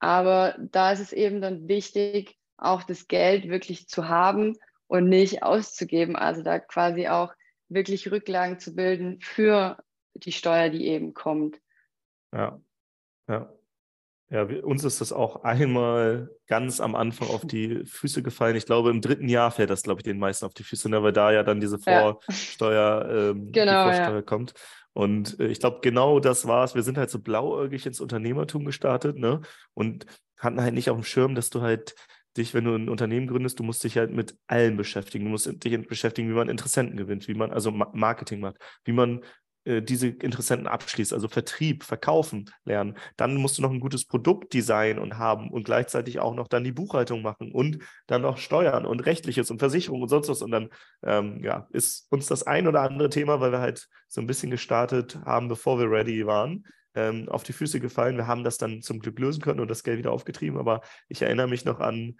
Aber 0.00 0.56
da 0.58 0.92
ist 0.92 1.00
es 1.00 1.12
eben 1.12 1.40
dann 1.40 1.68
wichtig, 1.68 2.38
auch 2.56 2.82
das 2.82 3.08
Geld 3.08 3.48
wirklich 3.48 3.88
zu 3.88 4.08
haben 4.08 4.56
und 4.86 5.08
nicht 5.08 5.42
auszugeben. 5.42 6.16
Also 6.16 6.42
da 6.42 6.58
quasi 6.58 7.08
auch 7.08 7.32
wirklich 7.68 8.10
Rücklagen 8.10 8.58
zu 8.58 8.74
bilden 8.74 9.20
für 9.20 9.82
die 10.14 10.32
Steuer, 10.32 10.68
die 10.68 10.86
eben 10.86 11.14
kommt. 11.14 11.60
Ja, 12.32 12.60
ja. 13.28 13.52
Ja, 14.32 14.48
wir, 14.48 14.66
uns 14.66 14.82
ist 14.82 15.02
das 15.02 15.12
auch 15.12 15.44
einmal 15.44 16.30
ganz 16.46 16.80
am 16.80 16.94
Anfang 16.94 17.28
auf 17.28 17.46
die 17.46 17.84
Füße 17.84 18.22
gefallen. 18.22 18.56
Ich 18.56 18.64
glaube, 18.64 18.88
im 18.88 19.02
dritten 19.02 19.28
Jahr 19.28 19.50
fällt 19.50 19.68
das, 19.68 19.82
glaube 19.82 20.00
ich, 20.00 20.04
den 20.04 20.18
meisten 20.18 20.46
auf 20.46 20.54
die 20.54 20.64
Füße, 20.64 20.88
ne, 20.88 21.02
weil 21.02 21.12
da 21.12 21.30
ja 21.32 21.42
dann 21.42 21.60
diese 21.60 21.78
Vorsteuer, 21.78 23.06
ja. 23.06 23.30
ähm, 23.30 23.52
genau, 23.52 23.90
die 23.90 23.94
Vorsteuer 23.94 24.16
ja. 24.16 24.22
kommt. 24.22 24.54
Und 24.94 25.38
äh, 25.38 25.48
ich 25.48 25.60
glaube, 25.60 25.80
genau 25.82 26.18
das 26.18 26.46
war 26.46 26.64
es. 26.64 26.74
Wir 26.74 26.82
sind 26.82 26.96
halt 26.96 27.10
so 27.10 27.18
blauäugig 27.18 27.84
ins 27.84 28.00
Unternehmertum 28.00 28.64
gestartet, 28.64 29.18
ne? 29.18 29.42
Und 29.74 30.06
hatten 30.38 30.62
halt 30.62 30.72
nicht 30.72 30.88
auf 30.88 30.96
dem 30.96 31.04
Schirm, 31.04 31.34
dass 31.34 31.50
du 31.50 31.60
halt 31.60 31.94
dich, 32.38 32.54
wenn 32.54 32.64
du 32.64 32.74
ein 32.74 32.88
Unternehmen 32.88 33.26
gründest, 33.26 33.58
du 33.58 33.64
musst 33.64 33.84
dich 33.84 33.98
halt 33.98 34.12
mit 34.12 34.34
allem 34.46 34.78
beschäftigen. 34.78 35.26
Du 35.26 35.30
musst 35.30 35.62
dich 35.62 35.86
beschäftigen, 35.86 36.30
wie 36.30 36.34
man 36.34 36.48
Interessenten 36.48 36.96
gewinnt, 36.96 37.28
wie 37.28 37.34
man 37.34 37.52
also 37.52 37.70
Marketing 37.70 38.40
macht, 38.40 38.56
wie 38.84 38.92
man 38.92 39.20
diese 39.64 40.08
Interessenten 40.08 40.66
abschließt, 40.66 41.12
also 41.12 41.28
Vertrieb, 41.28 41.84
Verkaufen 41.84 42.50
lernen. 42.64 42.96
Dann 43.16 43.36
musst 43.36 43.58
du 43.58 43.62
noch 43.62 43.70
ein 43.70 43.80
gutes 43.80 44.06
Produkt 44.06 44.52
designen 44.54 44.98
und 44.98 45.18
haben 45.18 45.50
und 45.50 45.64
gleichzeitig 45.64 46.18
auch 46.18 46.34
noch 46.34 46.48
dann 46.48 46.64
die 46.64 46.72
Buchhaltung 46.72 47.22
machen 47.22 47.52
und 47.52 47.78
dann 48.06 48.22
noch 48.22 48.38
Steuern 48.38 48.86
und 48.86 49.00
Rechtliches 49.06 49.50
und 49.50 49.60
Versicherung 49.60 50.02
und 50.02 50.08
sonst 50.08 50.28
was. 50.28 50.42
Und 50.42 50.50
dann 50.50 50.68
ähm, 51.04 51.42
ja, 51.44 51.68
ist 51.70 52.06
uns 52.10 52.26
das 52.26 52.42
ein 52.42 52.66
oder 52.66 52.82
andere 52.82 53.08
Thema, 53.08 53.40
weil 53.40 53.52
wir 53.52 53.60
halt 53.60 53.88
so 54.08 54.20
ein 54.20 54.26
bisschen 54.26 54.50
gestartet 54.50 55.20
haben, 55.24 55.48
bevor 55.48 55.78
wir 55.78 55.90
ready 55.90 56.26
waren, 56.26 56.64
ähm, 56.94 57.28
auf 57.28 57.44
die 57.44 57.52
Füße 57.52 57.78
gefallen. 57.78 58.16
Wir 58.16 58.26
haben 58.26 58.44
das 58.44 58.58
dann 58.58 58.82
zum 58.82 58.98
Glück 58.98 59.18
lösen 59.18 59.42
können 59.42 59.60
und 59.60 59.70
das 59.70 59.84
Geld 59.84 59.98
wieder 59.98 60.12
aufgetrieben. 60.12 60.58
Aber 60.58 60.80
ich 61.08 61.22
erinnere 61.22 61.48
mich 61.48 61.64
noch 61.64 61.80
an, 61.80 62.16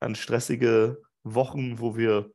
an 0.00 0.14
stressige 0.14 0.98
Wochen, 1.24 1.80
wo 1.80 1.96
wir 1.96 2.30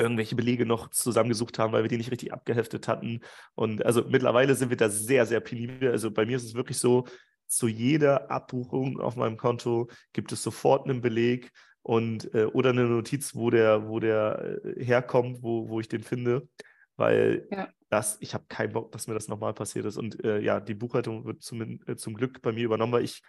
irgendwelche 0.00 0.34
Belege 0.34 0.66
noch 0.66 0.90
zusammengesucht 0.90 1.58
haben, 1.58 1.72
weil 1.72 1.82
wir 1.82 1.88
die 1.88 1.98
nicht 1.98 2.10
richtig 2.10 2.32
abgeheftet 2.32 2.88
hatten. 2.88 3.20
Und 3.54 3.84
also 3.84 4.04
mittlerweile 4.08 4.54
sind 4.54 4.70
wir 4.70 4.76
da 4.76 4.88
sehr, 4.88 5.26
sehr 5.26 5.40
penibel. 5.40 5.90
Also 5.90 6.10
bei 6.10 6.26
mir 6.26 6.36
ist 6.36 6.44
es 6.44 6.54
wirklich 6.54 6.78
so, 6.78 7.06
zu 7.46 7.66
jeder 7.66 8.30
Abbuchung 8.30 9.00
auf 9.00 9.16
meinem 9.16 9.36
Konto 9.36 9.90
gibt 10.12 10.30
es 10.30 10.42
sofort 10.42 10.88
einen 10.88 11.00
Beleg 11.00 11.50
und 11.82 12.32
äh, 12.34 12.44
oder 12.44 12.70
eine 12.70 12.84
Notiz, 12.84 13.34
wo 13.34 13.50
der, 13.50 13.88
wo 13.88 13.98
der 13.98 14.60
äh, 14.64 14.84
herkommt, 14.84 15.42
wo, 15.42 15.68
wo 15.68 15.80
ich 15.80 15.88
den 15.88 16.02
finde. 16.02 16.48
Weil 16.96 17.48
ja. 17.50 17.68
das, 17.88 18.18
ich 18.20 18.34
habe 18.34 18.44
keinen 18.48 18.72
Bock, 18.72 18.92
dass 18.92 19.08
mir 19.08 19.14
das 19.14 19.28
nochmal 19.28 19.54
passiert 19.54 19.86
ist. 19.86 19.96
Und 19.96 20.22
äh, 20.24 20.40
ja, 20.40 20.60
die 20.60 20.74
Buchhaltung 20.74 21.24
wird 21.24 21.42
zum, 21.42 21.80
äh, 21.86 21.96
zum 21.96 22.14
Glück 22.14 22.40
bei 22.42 22.52
mir 22.52 22.64
übernommen, 22.64 22.92
weil 22.92 23.04
ich, 23.04 23.22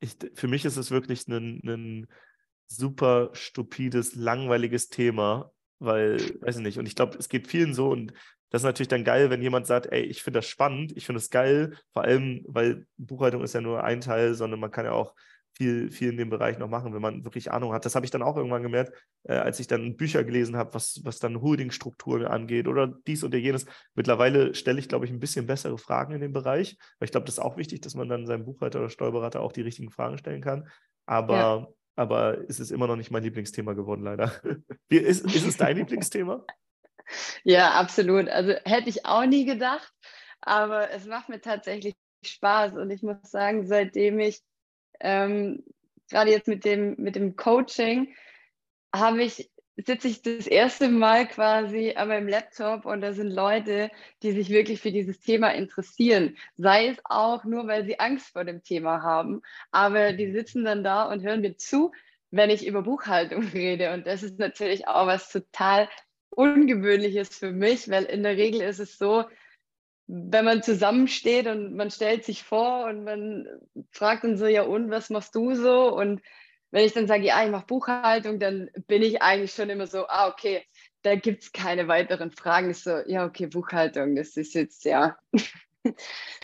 ich, 0.00 0.16
für 0.34 0.48
mich 0.48 0.64
ist 0.64 0.76
es 0.76 0.90
wirklich 0.90 1.26
ein, 1.28 1.60
ein 1.64 2.06
super 2.68 3.30
stupides, 3.32 4.14
langweiliges 4.14 4.88
Thema, 4.88 5.50
weil, 5.78 6.18
weiß 6.40 6.56
ich 6.56 6.62
nicht, 6.62 6.78
und 6.78 6.86
ich 6.86 6.94
glaube, 6.94 7.16
es 7.18 7.28
geht 7.28 7.48
vielen 7.48 7.74
so 7.74 7.90
und 7.90 8.12
das 8.50 8.62
ist 8.62 8.66
natürlich 8.66 8.88
dann 8.88 9.04
geil, 9.04 9.28
wenn 9.30 9.42
jemand 9.42 9.66
sagt, 9.66 9.86
ey, 9.86 10.02
ich 10.02 10.22
finde 10.22 10.38
das 10.38 10.46
spannend, 10.46 10.96
ich 10.96 11.04
finde 11.04 11.18
es 11.18 11.30
geil, 11.30 11.76
vor 11.92 12.04
allem, 12.04 12.44
weil 12.46 12.86
Buchhaltung 12.96 13.42
ist 13.42 13.54
ja 13.54 13.60
nur 13.60 13.82
ein 13.82 14.00
Teil, 14.00 14.34
sondern 14.34 14.60
man 14.60 14.70
kann 14.70 14.84
ja 14.84 14.92
auch 14.92 15.14
viel, 15.56 15.90
viel 15.90 16.10
in 16.10 16.18
dem 16.18 16.30
Bereich 16.30 16.58
noch 16.58 16.68
machen, 16.68 16.92
wenn 16.92 17.00
man 17.00 17.24
wirklich 17.24 17.50
Ahnung 17.50 17.72
hat. 17.72 17.84
Das 17.86 17.94
habe 17.94 18.04
ich 18.04 18.10
dann 18.10 18.22
auch 18.22 18.36
irgendwann 18.36 18.62
gemerkt, 18.62 18.92
äh, 19.24 19.34
als 19.34 19.58
ich 19.58 19.66
dann 19.66 19.96
Bücher 19.96 20.22
gelesen 20.22 20.56
habe, 20.56 20.74
was, 20.74 21.00
was 21.02 21.18
dann 21.18 21.40
Holdingstrukturen 21.40 22.26
angeht 22.26 22.68
oder 22.68 22.88
dies 23.06 23.24
oder 23.24 23.38
jenes. 23.38 23.64
Mittlerweile 23.94 24.54
stelle 24.54 24.78
ich, 24.78 24.88
glaube 24.88 25.06
ich, 25.06 25.10
ein 25.10 25.18
bisschen 25.18 25.46
bessere 25.46 25.78
Fragen 25.78 26.12
in 26.12 26.20
dem 26.20 26.32
Bereich, 26.32 26.76
weil 26.98 27.06
ich 27.06 27.10
glaube, 27.10 27.24
das 27.24 27.36
ist 27.36 27.44
auch 27.44 27.56
wichtig, 27.56 27.80
dass 27.80 27.94
man 27.94 28.08
dann 28.08 28.26
seinem 28.26 28.44
Buchhalter 28.44 28.80
oder 28.80 28.90
Steuerberater 28.90 29.40
auch 29.40 29.52
die 29.52 29.62
richtigen 29.62 29.90
Fragen 29.90 30.18
stellen 30.18 30.42
kann. 30.42 30.68
Aber 31.06 31.34
ja 31.34 31.66
aber 31.96 32.38
es 32.48 32.60
ist 32.60 32.70
immer 32.70 32.86
noch 32.86 32.96
nicht 32.96 33.10
mein 33.10 33.22
Lieblingsthema 33.22 33.72
geworden, 33.72 34.02
leider. 34.02 34.30
Wie, 34.88 34.98
ist, 34.98 35.24
ist 35.24 35.46
es 35.46 35.56
dein 35.56 35.76
Lieblingsthema? 35.76 36.44
Ja, 37.44 37.70
absolut. 37.74 38.28
Also 38.28 38.54
hätte 38.64 38.88
ich 38.88 39.06
auch 39.06 39.24
nie 39.26 39.44
gedacht, 39.44 39.94
aber 40.40 40.90
es 40.90 41.06
macht 41.06 41.28
mir 41.28 41.40
tatsächlich 41.40 41.94
Spaß 42.24 42.74
und 42.74 42.90
ich 42.90 43.04
muss 43.04 43.18
sagen, 43.22 43.64
seitdem 43.64 44.18
ich 44.18 44.42
ähm, 44.98 45.62
gerade 46.10 46.32
jetzt 46.32 46.48
mit 46.48 46.64
dem, 46.64 46.96
mit 46.98 47.14
dem 47.14 47.36
Coaching 47.36 48.12
habe 48.92 49.22
ich 49.22 49.52
sitze 49.76 50.08
ich 50.08 50.22
das 50.22 50.46
erste 50.46 50.88
Mal 50.88 51.26
quasi 51.26 51.92
an 51.96 52.08
meinem 52.08 52.28
Laptop 52.28 52.86
und 52.86 53.02
da 53.02 53.12
sind 53.12 53.30
Leute, 53.30 53.90
die 54.22 54.32
sich 54.32 54.48
wirklich 54.48 54.80
für 54.80 54.90
dieses 54.90 55.20
Thema 55.20 55.50
interessieren. 55.50 56.36
Sei 56.56 56.88
es 56.88 56.98
auch 57.04 57.44
nur, 57.44 57.66
weil 57.66 57.84
sie 57.84 58.00
Angst 58.00 58.28
vor 58.32 58.44
dem 58.44 58.62
Thema 58.62 59.02
haben, 59.02 59.42
aber 59.70 60.12
die 60.12 60.32
sitzen 60.32 60.64
dann 60.64 60.82
da 60.82 61.04
und 61.04 61.22
hören 61.22 61.42
mir 61.42 61.56
zu, 61.56 61.92
wenn 62.30 62.50
ich 62.50 62.66
über 62.66 62.82
Buchhaltung 62.82 63.42
rede. 63.54 63.92
Und 63.92 64.06
das 64.06 64.22
ist 64.22 64.38
natürlich 64.38 64.88
auch 64.88 65.06
was 65.06 65.30
total 65.30 65.88
Ungewöhnliches 66.30 67.28
für 67.36 67.52
mich, 67.52 67.90
weil 67.90 68.04
in 68.04 68.22
der 68.22 68.36
Regel 68.36 68.62
ist 68.62 68.78
es 68.78 68.98
so, 68.98 69.24
wenn 70.06 70.44
man 70.44 70.62
zusammensteht 70.62 71.46
und 71.48 71.74
man 71.74 71.90
stellt 71.90 72.24
sich 72.24 72.44
vor 72.44 72.84
und 72.84 73.04
man 73.04 73.46
fragt 73.90 74.24
dann 74.24 74.36
so, 74.36 74.46
ja 74.46 74.62
und, 74.62 74.90
was 74.90 75.10
machst 75.10 75.34
du 75.34 75.54
so? 75.54 75.92
Und 75.94 76.22
wenn 76.70 76.84
ich 76.84 76.92
dann 76.92 77.06
sage, 77.06 77.24
ja, 77.24 77.44
ich 77.44 77.50
mache 77.50 77.66
Buchhaltung, 77.66 78.38
dann 78.38 78.70
bin 78.86 79.02
ich 79.02 79.22
eigentlich 79.22 79.52
schon 79.52 79.70
immer 79.70 79.86
so, 79.86 80.06
ah, 80.08 80.28
okay, 80.28 80.64
da 81.02 81.14
gibt 81.14 81.44
es 81.44 81.52
keine 81.52 81.88
weiteren 81.88 82.32
Fragen. 82.32 82.70
Ich 82.70 82.82
so, 82.82 82.98
ja, 83.06 83.24
okay, 83.24 83.46
Buchhaltung, 83.46 84.16
das 84.16 84.36
ist 84.36 84.54
jetzt, 84.54 84.84
ja. 84.84 85.16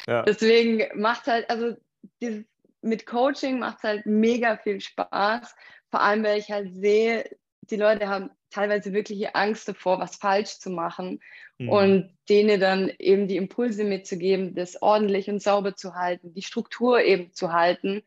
ja. 0.06 0.22
Deswegen 0.22 1.00
macht 1.00 1.26
halt, 1.26 1.50
also 1.50 1.76
dieses, 2.20 2.44
mit 2.80 3.06
Coaching 3.06 3.58
macht 3.58 3.78
es 3.78 3.84
halt 3.84 4.06
mega 4.06 4.56
viel 4.56 4.80
Spaß. 4.80 5.54
Vor 5.90 6.00
allem, 6.00 6.24
weil 6.24 6.38
ich 6.38 6.50
halt 6.50 6.74
sehe, 6.74 7.24
die 7.70 7.76
Leute 7.76 8.08
haben 8.08 8.30
teilweise 8.50 8.92
wirkliche 8.92 9.34
Angst 9.34 9.68
davor, 9.68 9.98
was 9.98 10.16
falsch 10.16 10.58
zu 10.58 10.70
machen. 10.70 11.20
Mhm. 11.58 11.68
Und 11.68 12.16
denen 12.28 12.60
dann 12.60 12.90
eben 12.98 13.28
die 13.28 13.36
Impulse 13.36 13.84
mitzugeben, 13.84 14.54
das 14.54 14.80
ordentlich 14.80 15.28
und 15.28 15.42
sauber 15.42 15.74
zu 15.74 15.94
halten, 15.94 16.34
die 16.34 16.42
Struktur 16.42 17.00
eben 17.02 17.32
zu 17.32 17.52
halten 17.52 18.02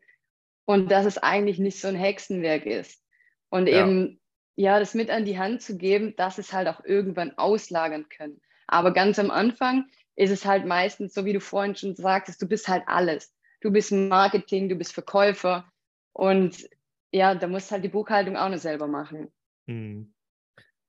und 0.66 0.92
dass 0.92 1.06
es 1.06 1.18
eigentlich 1.18 1.60
nicht 1.60 1.80
so 1.80 1.88
ein 1.88 1.96
Hexenwerk 1.96 2.66
ist. 2.66 3.02
Und 3.50 3.68
ja. 3.68 3.86
eben, 3.86 4.20
ja, 4.56 4.80
das 4.80 4.94
mit 4.94 5.10
an 5.10 5.26
die 5.26 5.38
Hand 5.38 5.62
zu 5.62 5.78
geben, 5.78 6.16
dass 6.16 6.38
es 6.38 6.54
halt 6.54 6.68
auch 6.68 6.84
irgendwann 6.84 7.38
auslagern 7.38 8.10
können. 8.10 8.42
Aber 8.68 8.92
ganz 8.92 9.20
am 9.20 9.32
Anfang 9.32 9.86
ist 10.16 10.32
es 10.32 10.46
halt 10.46 10.66
meistens, 10.66 11.14
so 11.14 11.26
wie 11.26 11.34
du 11.34 11.40
vorhin 11.40 11.76
schon 11.76 11.96
sagtest, 11.96 12.42
du 12.42 12.48
bist 12.48 12.68
halt 12.68 12.84
alles. 12.88 13.34
Du 13.62 13.72
bist 13.72 13.92
Marketing, 13.92 14.70
du 14.70 14.76
bist 14.76 14.94
Verkäufer 14.94 15.72
und 16.14 16.68
ja, 17.12 17.36
da 17.36 17.48
musst 17.48 17.72
halt 17.72 17.84
die 17.84 17.90
Buchhaltung 17.90 18.36
auch 18.36 18.50
noch 18.50 18.58
selber 18.58 18.88
machen. 18.88 19.32
Mhm. 19.68 20.15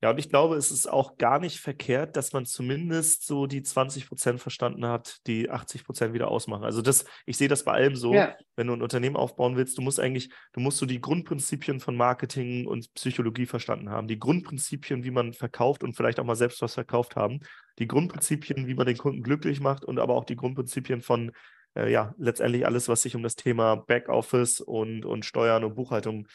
Ja, 0.01 0.11
und 0.11 0.19
ich 0.19 0.29
glaube, 0.29 0.55
es 0.55 0.69
ist 0.69 0.87
auch 0.87 1.17
gar 1.17 1.39
nicht 1.39 1.59
verkehrt, 1.59 2.15
dass 2.17 2.31
man 2.31 2.45
zumindest 2.45 3.25
so 3.25 3.47
die 3.47 3.63
20 3.63 4.07
Prozent 4.07 4.39
verstanden 4.39 4.85
hat, 4.85 5.17
die 5.25 5.49
80 5.49 5.85
Prozent 5.85 6.13
wieder 6.13 6.27
ausmachen. 6.27 6.65
Also 6.65 6.83
das, 6.83 7.05
ich 7.25 7.37
sehe 7.37 7.47
das 7.47 7.63
bei 7.63 7.71
allem 7.71 7.95
so, 7.95 8.13
ja. 8.13 8.35
wenn 8.55 8.67
du 8.67 8.73
ein 8.73 8.83
Unternehmen 8.83 9.15
aufbauen 9.15 9.55
willst, 9.55 9.75
du 9.75 9.81
musst 9.81 9.99
eigentlich, 9.99 10.29
du 10.53 10.59
musst 10.59 10.77
so 10.77 10.85
die 10.85 11.01
Grundprinzipien 11.01 11.79
von 11.79 11.95
Marketing 11.95 12.67
und 12.67 12.93
Psychologie 12.93 13.47
verstanden 13.47 13.89
haben, 13.89 14.07
die 14.07 14.19
Grundprinzipien, 14.19 15.03
wie 15.03 15.11
man 15.11 15.33
verkauft 15.33 15.83
und 15.83 15.95
vielleicht 15.95 16.19
auch 16.19 16.25
mal 16.25 16.35
selbst 16.35 16.61
was 16.61 16.75
verkauft 16.75 17.15
haben, 17.15 17.39
die 17.79 17.87
Grundprinzipien, 17.87 18.67
wie 18.67 18.75
man 18.75 18.85
den 18.85 18.97
Kunden 18.97 19.23
glücklich 19.23 19.61
macht 19.61 19.83
und 19.83 19.97
aber 19.97 20.13
auch 20.13 20.25
die 20.25 20.35
Grundprinzipien 20.35 21.01
von 21.01 21.31
äh, 21.75 21.91
ja, 21.91 22.13
letztendlich 22.17 22.65
alles, 22.65 22.87
was 22.87 23.01
sich 23.01 23.15
um 23.15 23.23
das 23.23 23.35
Thema 23.35 23.75
Backoffice 23.75 24.61
und, 24.61 25.05
und 25.05 25.25
Steuern 25.25 25.63
und 25.63 25.75
Buchhaltung 25.75 26.27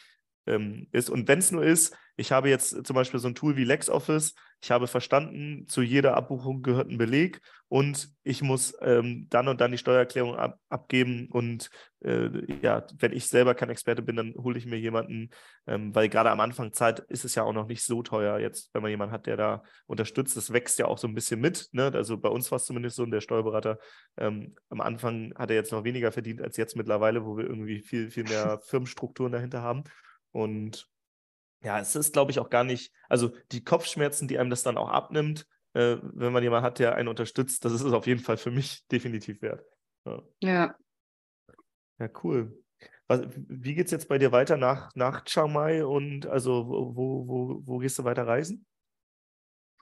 ähm, 0.45 0.87
ist. 0.91 1.09
Und 1.09 1.27
wenn 1.27 1.39
es 1.39 1.51
nur 1.51 1.63
ist, 1.63 1.95
ich 2.15 2.31
habe 2.31 2.49
jetzt 2.49 2.85
zum 2.85 2.95
Beispiel 2.95 3.19
so 3.19 3.27
ein 3.27 3.35
Tool 3.35 3.55
wie 3.55 3.63
LexOffice, 3.63 4.35
ich 4.63 4.71
habe 4.71 4.87
verstanden, 4.87 5.67
zu 5.67 5.81
jeder 5.81 6.15
Abbuchung 6.15 6.61
gehört 6.61 6.89
ein 6.89 6.97
Beleg 6.97 7.41
und 7.67 8.09
ich 8.23 8.41
muss 8.41 8.73
ähm, 8.79 9.27
dann 9.29 9.49
und 9.49 9.59
dann 9.59 9.73
die 9.73 9.77
Steuererklärung 9.77 10.37
ab, 10.37 10.57
abgeben. 10.69 11.27
Und 11.29 11.69
äh, 11.99 12.29
ja, 12.61 12.85
wenn 12.97 13.11
ich 13.11 13.27
selber 13.27 13.55
kein 13.55 13.69
Experte 13.69 14.01
bin, 14.01 14.15
dann 14.15 14.33
hole 14.35 14.57
ich 14.57 14.65
mir 14.65 14.79
jemanden, 14.79 15.31
ähm, 15.67 15.93
weil 15.93 16.07
gerade 16.07 16.31
am 16.31 16.39
Anfang 16.39 16.71
Zeit 16.71 16.99
ist 16.99 17.25
es 17.25 17.35
ja 17.35 17.43
auch 17.43 17.51
noch 17.51 17.67
nicht 17.67 17.83
so 17.83 18.03
teuer 18.03 18.39
jetzt, 18.39 18.73
wenn 18.73 18.83
man 18.83 18.91
jemanden 18.91 19.13
hat, 19.13 19.25
der 19.25 19.35
da 19.35 19.63
unterstützt. 19.85 20.37
Das 20.37 20.53
wächst 20.53 20.79
ja 20.79 20.85
auch 20.85 20.97
so 20.97 21.09
ein 21.09 21.15
bisschen 21.15 21.41
mit. 21.41 21.67
Ne? 21.73 21.91
Also 21.93 22.17
bei 22.17 22.29
uns 22.29 22.49
war 22.51 22.55
es 22.55 22.65
zumindest 22.65 22.95
so, 22.95 23.03
und 23.03 23.11
der 23.11 23.19
Steuerberater 23.19 23.79
ähm, 24.15 24.55
am 24.69 24.79
Anfang 24.79 25.33
hat 25.35 25.49
er 25.49 25.57
jetzt 25.57 25.73
noch 25.73 25.83
weniger 25.83 26.13
verdient 26.13 26.41
als 26.41 26.55
jetzt 26.55 26.77
mittlerweile, 26.77 27.25
wo 27.25 27.35
wir 27.35 27.45
irgendwie 27.45 27.81
viel, 27.81 28.09
viel 28.09 28.23
mehr 28.23 28.61
Firmenstrukturen 28.63 29.33
dahinter 29.33 29.61
haben. 29.61 29.83
Und 30.33 30.89
ja, 31.63 31.79
es 31.79 31.95
ist, 31.95 32.11
glaube 32.11 32.31
ich, 32.31 32.39
auch 32.39 32.49
gar 32.49 32.65
nicht, 32.65 32.91
also 33.07 33.31
die 33.53 33.63
Kopfschmerzen, 33.63 34.27
die 34.27 34.37
einem 34.37 34.49
das 34.49 34.63
dann 34.63 34.77
auch 34.77 34.89
abnimmt, 34.89 35.47
äh, 35.73 35.97
wenn 36.01 36.33
man 36.33 36.43
jemanden 36.43 36.65
hat, 36.65 36.79
der 36.79 36.95
einen 36.95 37.07
unterstützt, 37.07 37.63
das 37.63 37.71
ist 37.71 37.81
es 37.81 37.93
auf 37.93 38.05
jeden 38.05 38.19
Fall 38.19 38.37
für 38.37 38.51
mich 38.51 38.85
definitiv 38.91 39.41
wert. 39.41 39.65
Ja. 40.05 40.21
Ja, 40.41 40.75
ja 41.99 42.09
cool. 42.23 42.59
Was, 43.07 43.21
wie 43.35 43.75
geht 43.75 43.85
es 43.85 43.91
jetzt 43.91 44.09
bei 44.09 44.17
dir 44.17 44.31
weiter 44.31 44.57
nach, 44.57 44.93
nach 44.95 45.23
Chiang 45.23 45.53
Mai 45.53 45.85
und 45.85 46.25
also 46.25 46.67
wo, 46.67 47.27
wo, 47.27 47.61
wo 47.63 47.77
gehst 47.77 47.99
du 47.99 48.03
weiter 48.03 48.27
reisen? 48.27 48.65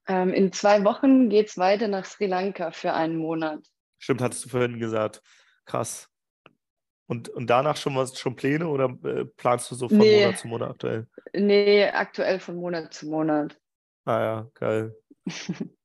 Ähm, 0.08 0.34
in 0.34 0.52
zwei 0.52 0.84
Wochen 0.84 1.30
geht 1.30 1.50
es 1.50 1.58
weiter 1.58 1.88
nach 1.88 2.06
Sri 2.06 2.26
Lanka 2.26 2.72
für 2.72 2.94
einen 2.94 3.18
Monat. 3.18 3.66
Stimmt, 4.00 4.22
hattest 4.22 4.46
du 4.46 4.50
vorhin 4.50 4.80
gesagt. 4.80 5.22
Krass. 5.66 6.11
Und, 7.12 7.28
und 7.28 7.48
danach 7.48 7.76
schon 7.76 7.94
was 7.98 8.18
schon 8.18 8.38
Pläne 8.38 8.70
oder 8.70 8.98
äh, 9.04 9.26
planst 9.26 9.70
du 9.70 9.76
so 9.76 9.90
von 9.90 9.98
nee. 9.98 10.22
Monat 10.22 10.38
zu 10.38 10.48
Monat 10.48 10.70
aktuell? 10.70 11.08
Nee, 11.34 11.90
aktuell 11.90 12.40
von 12.40 12.56
Monat 12.56 12.94
zu 12.94 13.10
Monat. 13.10 13.60
Ah 14.06 14.22
ja, 14.22 14.52
geil. 14.54 14.96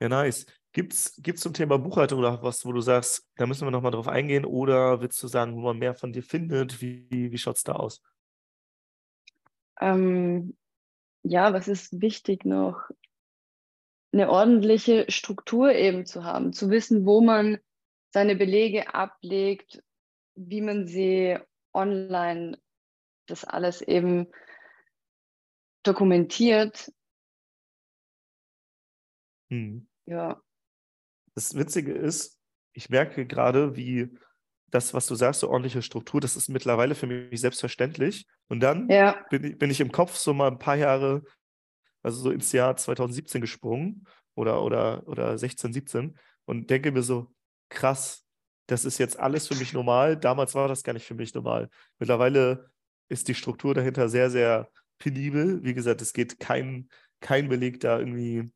ja, 0.00 0.08
nice. 0.08 0.46
Gibt 0.72 0.94
es 0.94 1.40
zum 1.40 1.52
Thema 1.52 1.76
Buchhaltung 1.76 2.20
oder 2.20 2.42
was, 2.42 2.64
wo 2.64 2.72
du 2.72 2.80
sagst, 2.80 3.28
da 3.36 3.44
müssen 3.44 3.66
wir 3.66 3.70
nochmal 3.70 3.92
drauf 3.92 4.08
eingehen 4.08 4.46
oder 4.46 5.02
willst 5.02 5.22
du 5.22 5.28
sagen, 5.28 5.54
wo 5.54 5.60
man 5.60 5.78
mehr 5.78 5.94
von 5.94 6.14
dir 6.14 6.22
findet? 6.22 6.80
Wie, 6.80 7.06
wie 7.10 7.36
schaut 7.36 7.56
es 7.56 7.64
da 7.64 7.72
aus? 7.72 8.00
Ähm, 9.82 10.56
ja, 11.24 11.52
was 11.52 11.68
ist 11.68 12.00
wichtig 12.00 12.46
noch? 12.46 12.88
Eine 14.14 14.30
ordentliche 14.30 15.10
Struktur 15.10 15.74
eben 15.74 16.06
zu 16.06 16.24
haben, 16.24 16.54
zu 16.54 16.70
wissen, 16.70 17.04
wo 17.04 17.20
man 17.20 17.58
seine 18.14 18.34
Belege 18.34 18.94
ablegt, 18.94 19.82
wie 20.38 20.60
man 20.60 20.86
sie 20.86 21.36
online 21.74 22.58
das 23.26 23.44
alles 23.44 23.82
eben 23.82 24.28
dokumentiert. 25.82 26.92
Hm. 29.50 29.88
Ja. 30.06 30.40
Das 31.34 31.54
Witzige 31.54 31.92
ist, 31.92 32.38
ich 32.72 32.88
merke 32.88 33.26
gerade, 33.26 33.76
wie 33.76 34.16
das, 34.70 34.94
was 34.94 35.06
du 35.06 35.14
sagst, 35.14 35.40
so 35.40 35.48
ordentliche 35.48 35.82
Struktur, 35.82 36.20
das 36.20 36.36
ist 36.36 36.48
mittlerweile 36.48 36.94
für 36.94 37.06
mich 37.06 37.40
selbstverständlich. 37.40 38.26
Und 38.48 38.60
dann 38.60 38.88
ja. 38.88 39.24
bin, 39.30 39.44
ich, 39.44 39.58
bin 39.58 39.70
ich 39.70 39.80
im 39.80 39.92
Kopf 39.92 40.16
so 40.16 40.34
mal 40.34 40.48
ein 40.48 40.58
paar 40.58 40.76
Jahre, 40.76 41.22
also 42.02 42.20
so 42.20 42.30
ins 42.30 42.52
Jahr 42.52 42.76
2017 42.76 43.40
gesprungen 43.40 44.06
oder, 44.34 44.62
oder, 44.62 45.06
oder 45.08 45.36
16, 45.38 45.72
17 45.72 46.18
und 46.44 46.70
denke 46.70 46.92
mir 46.92 47.02
so, 47.02 47.32
krass, 47.70 48.27
das 48.68 48.84
ist 48.84 48.98
jetzt 48.98 49.18
alles 49.18 49.48
für 49.48 49.56
mich 49.56 49.72
normal. 49.72 50.16
Damals 50.16 50.54
war 50.54 50.68
das 50.68 50.84
gar 50.84 50.92
nicht 50.92 51.06
für 51.06 51.14
mich 51.14 51.34
normal. 51.34 51.70
Mittlerweile 51.98 52.70
ist 53.08 53.26
die 53.28 53.34
Struktur 53.34 53.74
dahinter 53.74 54.08
sehr, 54.08 54.30
sehr 54.30 54.70
penibel. 54.98 55.64
Wie 55.64 55.74
gesagt, 55.74 56.02
es 56.02 56.12
geht 56.12 56.38
kein, 56.38 56.88
kein 57.20 57.48
Beleg 57.48 57.80
da 57.80 57.98
irgendwie 57.98 58.52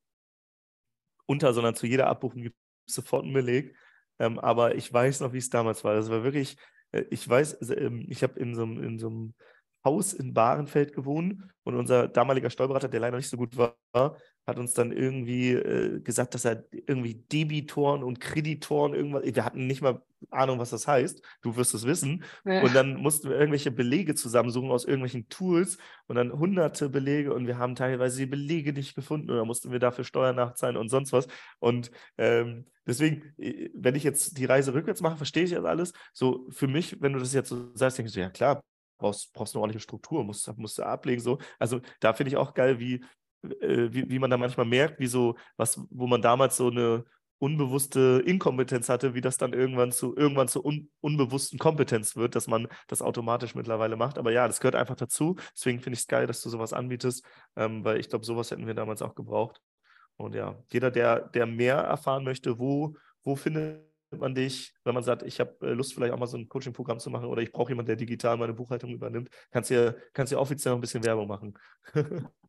unter, 1.27 1.55
sondern 1.55 1.75
zu 1.75 1.87
jeder 1.87 2.09
Abbuchung 2.09 2.42
gibt 2.42 2.57
es 2.87 2.94
sofort 2.94 3.25
einen 3.25 3.33
Beleg. 3.33 3.75
Ähm, 4.18 4.38
aber 4.38 4.75
ich 4.75 4.92
weiß 4.92 5.20
noch, 5.20 5.33
wie 5.33 5.38
es 5.38 5.48
damals 5.48 5.83
war. 5.83 5.94
Das 5.94 6.11
war 6.11 6.22
wirklich, 6.22 6.59
äh, 6.92 7.05
ich 7.11 7.27
weiß, 7.27 7.70
ähm, 7.70 8.05
ich 8.11 8.22
habe 8.22 8.38
in 8.38 8.55
so, 8.55 8.64
in 8.64 8.98
so 8.98 9.09
einem 9.09 9.35
Haus 9.83 10.12
in 10.12 10.35
Bahrenfeld 10.35 10.92
gewohnt 10.92 11.42
und 11.64 11.75
unser 11.75 12.07
damaliger 12.07 12.51
Steuerberater, 12.51 12.88
der 12.88 13.01
leider 13.01 13.16
nicht 13.16 13.31
so 13.31 13.38
gut 13.38 13.57
war, 13.57 14.16
hat 14.46 14.59
uns 14.59 14.74
dann 14.74 14.92
irgendwie 14.92 15.52
äh, 15.52 16.00
gesagt, 16.00 16.35
dass 16.35 16.44
er 16.44 16.64
irgendwie 16.70 17.14
Debitoren 17.14 18.02
und 18.02 18.20
Kreditoren 18.20 18.94
irgendwas, 18.94 19.22
wir 19.24 19.44
hatten 19.44 19.66
nicht 19.66 19.83
mal 19.83 20.02
Ahnung, 20.31 20.59
was 20.59 20.70
das 20.70 20.87
heißt. 20.87 21.22
Du 21.42 21.57
wirst 21.57 21.74
es 21.74 21.85
wissen. 21.85 22.24
Ja. 22.44 22.62
Und 22.62 22.74
dann 22.74 22.96
mussten 22.96 23.28
wir 23.28 23.37
irgendwelche 23.37 23.70
Belege 23.70 24.14
zusammensuchen 24.14 24.70
aus 24.70 24.85
irgendwelchen 24.85 25.28
Tools 25.28 25.78
und 26.07 26.16
dann 26.16 26.33
hunderte 26.33 26.88
Belege 26.88 27.33
und 27.35 27.46
wir 27.46 27.59
haben 27.59 27.74
teilweise 27.74 28.18
die 28.18 28.26
Belege 28.26 28.72
nicht 28.72 28.94
gefunden 28.94 29.31
oder 29.31 29.44
mussten 29.44 29.72
wir 29.72 29.78
dafür 29.78 30.05
Steuern 30.05 30.37
nachzahlen 30.37 30.76
und 30.76 30.88
sonst 30.88 31.12
was. 31.12 31.26
Und 31.59 31.90
ähm, 32.18 32.66
deswegen, 32.87 33.35
äh, 33.38 33.70
wenn 33.74 33.94
ich 33.94 34.05
jetzt 34.05 34.38
die 34.38 34.44
Reise 34.44 34.74
rückwärts 34.74 35.00
mache, 35.00 35.16
verstehe 35.16 35.44
ich 35.44 35.52
das 35.52 35.64
alles. 35.64 35.92
So 36.12 36.46
für 36.50 36.68
mich, 36.68 37.00
wenn 37.00 37.12
du 37.12 37.18
das 37.18 37.33
jetzt 37.33 37.48
so 37.48 37.70
sagst, 37.74 37.98
denkst 37.98 38.14
du, 38.14 38.20
ja 38.20 38.31
klar, 38.31 38.62
brauchst, 38.98 39.33
brauchst 39.33 39.55
eine 39.55 39.61
ordentliche 39.61 39.83
Struktur, 39.83 40.24
musst, 40.24 40.57
musst 40.57 40.78
du 40.78 40.85
ablegen. 40.85 41.20
So. 41.20 41.38
Also 41.59 41.81
da 42.00 42.12
finde 42.12 42.31
ich 42.31 42.37
auch 42.37 42.55
geil, 42.55 42.78
wie, 42.78 43.05
äh, 43.61 43.92
wie, 43.92 44.09
wie 44.11 44.18
man 44.18 44.31
da 44.31 44.37
manchmal 44.37 44.66
merkt, 44.66 45.00
wie 45.00 45.07
so, 45.07 45.37
was, 45.57 45.81
wo 45.90 46.07
man 46.07 46.22
damals 46.22 46.57
so 46.57 46.68
eine 46.68 47.05
unbewusste 47.38 48.22
Inkompetenz 48.24 48.88
hatte, 48.88 49.14
wie 49.14 49.20
das 49.20 49.37
dann 49.37 49.52
irgendwann 49.52 49.90
zu 49.90 50.16
irgendwann 50.16 50.46
zur 50.46 50.64
un, 50.64 50.90
unbewussten 51.00 51.59
Kompetenz 51.59 52.14
wird, 52.14 52.37
dass 52.37 52.46
man 52.46 52.68
das 52.87 53.02
automatisch 53.02 53.57
mittlerweile 53.57 53.96
macht. 53.96 54.16
Aber 54.16 54.31
ja, 54.31 54.46
das 54.46 54.61
gehört 54.61 54.76
einfach 54.76 54.94
dazu. 54.94 55.35
Deswegen 55.52 55.81
finde 55.81 55.94
ich 55.94 56.02
es 56.02 56.07
geil, 56.07 56.28
dass 56.28 56.40
du 56.40 56.50
sowas 56.50 56.72
anbietest, 56.72 57.26
ähm, 57.57 57.85
weil 57.85 57.98
ich 57.98 58.09
glaube, 58.09 58.24
sowas 58.24 58.52
hätten 58.52 58.68
wir 58.68 58.74
damals 58.74 59.02
auch 59.02 59.16
gebraucht. 59.16 59.61
Und 60.16 60.37
ja, 60.37 60.57
jeder, 60.70 60.92
der, 60.92 61.18
der 61.31 61.46
mehr 61.46 61.78
erfahren 61.78 62.22
möchte, 62.22 62.61
wo, 62.61 62.94
wo 63.24 63.35
findet 63.35 63.83
man 64.12 64.37
dich, 64.37 64.72
wenn 64.85 64.94
man 64.94 65.02
sagt, 65.02 65.24
ich 65.24 65.40
habe 65.40 65.57
äh, 65.62 65.72
Lust, 65.72 65.94
vielleicht 65.94 66.12
auch 66.12 66.18
mal 66.18 66.26
so 66.26 66.37
ein 66.37 66.48
Coaching-Programm 66.48 67.00
zu 67.00 67.11
machen 67.11 67.26
oder 67.26 67.42
ich 67.42 67.50
brauche 67.50 67.72
jemanden, 67.72 67.88
der 67.88 67.96
digital 67.96 68.37
meine 68.37 68.52
Buchhaltung 68.52 68.90
übernimmt, 68.90 69.31
kannst 69.50 69.70
du 69.70 69.96
kannst 70.12 70.33
offiziell 70.35 70.72
noch 70.72 70.78
ein 70.78 70.83
bisschen 70.83 71.05
Werbung 71.05 71.26
machen. 71.26 71.55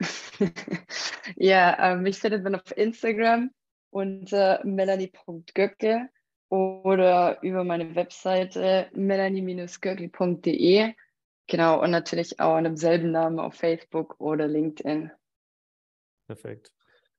ja, 1.36 1.92
ähm, 1.92 2.02
mich 2.02 2.18
findet 2.18 2.44
man 2.44 2.54
auf 2.54 2.76
Instagram 2.76 3.50
unter 3.90 4.60
melanie.göcke 4.64 6.08
oder 6.50 7.42
über 7.42 7.64
meine 7.64 7.94
Webseite 7.94 8.88
melanie-göcke.de. 8.94 10.94
Genau, 11.46 11.82
und 11.82 11.90
natürlich 11.90 12.40
auch 12.40 12.56
an 12.56 12.64
demselben 12.64 13.10
Namen 13.10 13.38
auf 13.38 13.54
Facebook 13.54 14.18
oder 14.20 14.46
LinkedIn. 14.46 15.10
Perfekt. 16.26 16.72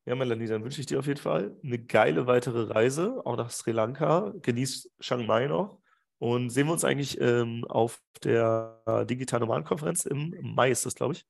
Ja, 0.05 0.15
Melanie, 0.15 0.47
dann 0.47 0.63
wünsche 0.63 0.81
ich 0.81 0.87
dir 0.87 0.99
auf 0.99 1.07
jeden 1.07 1.19
Fall 1.19 1.55
eine 1.63 1.79
geile 1.79 2.27
weitere 2.27 2.71
Reise, 2.71 3.21
auch 3.25 3.37
nach 3.37 3.51
Sri 3.51 3.71
Lanka. 3.71 4.33
Genieß 4.41 4.91
Chiang 4.99 5.25
Mai 5.25 5.47
noch. 5.47 5.79
Und 6.19 6.49
sehen 6.49 6.67
wir 6.67 6.73
uns 6.73 6.83
eigentlich 6.83 7.19
ähm, 7.21 7.63
auf 7.65 8.01
der 8.23 9.05
Digital 9.09 9.39
Nomadenkonferenz 9.39 10.05
im 10.05 10.35
Mai, 10.41 10.71
ist 10.71 10.85
das, 10.85 10.95
glaube 10.95 11.13
ich. 11.13 11.25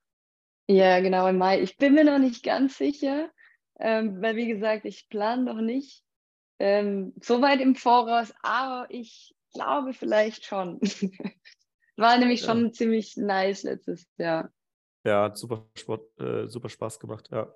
Ja, 0.72 1.00
genau, 1.00 1.28
im 1.28 1.40
Mai. 1.40 1.62
Ich 1.64 1.78
bin 1.78 1.96
mir 1.96 2.04
noch 2.04 2.20
nicht 2.20 2.44
ganz 2.44 2.78
sicher, 2.78 3.32
ähm, 3.80 4.22
weil, 4.22 4.36
wie 4.36 4.48
gesagt, 4.48 4.86
ich 4.86 5.10
plane 5.10 5.44
noch 5.44 5.62
nicht 5.62 6.04
ähm, 6.60 7.12
so 7.20 7.42
weit 7.42 7.60
im 7.60 7.74
Voraus, 7.74 8.32
aber 8.44 8.86
ich 8.90 9.36
glaube 9.52 9.94
vielleicht 9.94 10.46
schon. 10.46 10.80
War 11.98 12.20
nämlich 12.20 12.42
schon 12.42 12.66
ja. 12.66 12.72
ziemlich 12.72 13.18
nice 13.18 13.64
letztes 13.64 14.06
Jahr. 14.20 14.52
Ja, 15.04 15.24
hat 15.24 15.40
super, 15.40 15.66
Sport, 15.74 16.08
äh, 16.20 16.48
super 16.48 16.70
Spaß 16.70 17.00
gemacht. 17.00 17.30
Ja. 17.32 17.52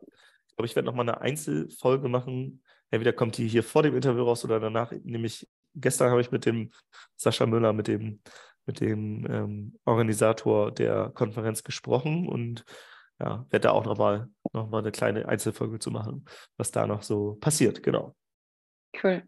Ich 0.47 0.56
glaube, 0.56 0.65
ich 0.65 0.76
werde 0.76 0.88
nochmal 0.88 1.08
eine 1.08 1.21
Einzelfolge 1.21 2.10
machen. 2.10 2.63
Entweder 2.89 3.13
kommt 3.13 3.38
die 3.38 3.47
hier 3.47 3.62
vor 3.62 3.84
dem 3.84 3.95
Interview 3.95 4.23
raus 4.23 4.43
oder 4.43 4.60
danach. 4.60 4.91
Nämlich 5.04 5.47
gestern 5.76 6.10
habe 6.10 6.21
ich 6.21 6.32
mit 6.32 6.47
dem 6.47 6.71
Sascha 7.15 7.45
Müller, 7.45 7.73
mit 7.73 7.88
dem, 7.88 8.21
mit 8.65 8.80
dem 8.80 9.28
ähm, 9.30 9.80
Organisator 9.86 10.71
der 10.71 11.12
Konferenz 11.13 11.63
gesprochen 11.63 12.28
und 12.28 12.65
ja, 13.23 13.45
werde 13.49 13.67
da 13.67 13.71
auch 13.71 13.86
nochmal 13.86 14.29
noch 14.51 14.69
mal 14.69 14.79
eine 14.79 14.91
kleine 14.91 15.27
Einzelfolge 15.27 15.79
zu 15.79 15.91
machen, 15.91 16.25
was 16.57 16.71
da 16.71 16.86
noch 16.86 17.01
so 17.01 17.36
passiert. 17.36 17.81
Genau. 17.81 18.15
Cool. 19.01 19.23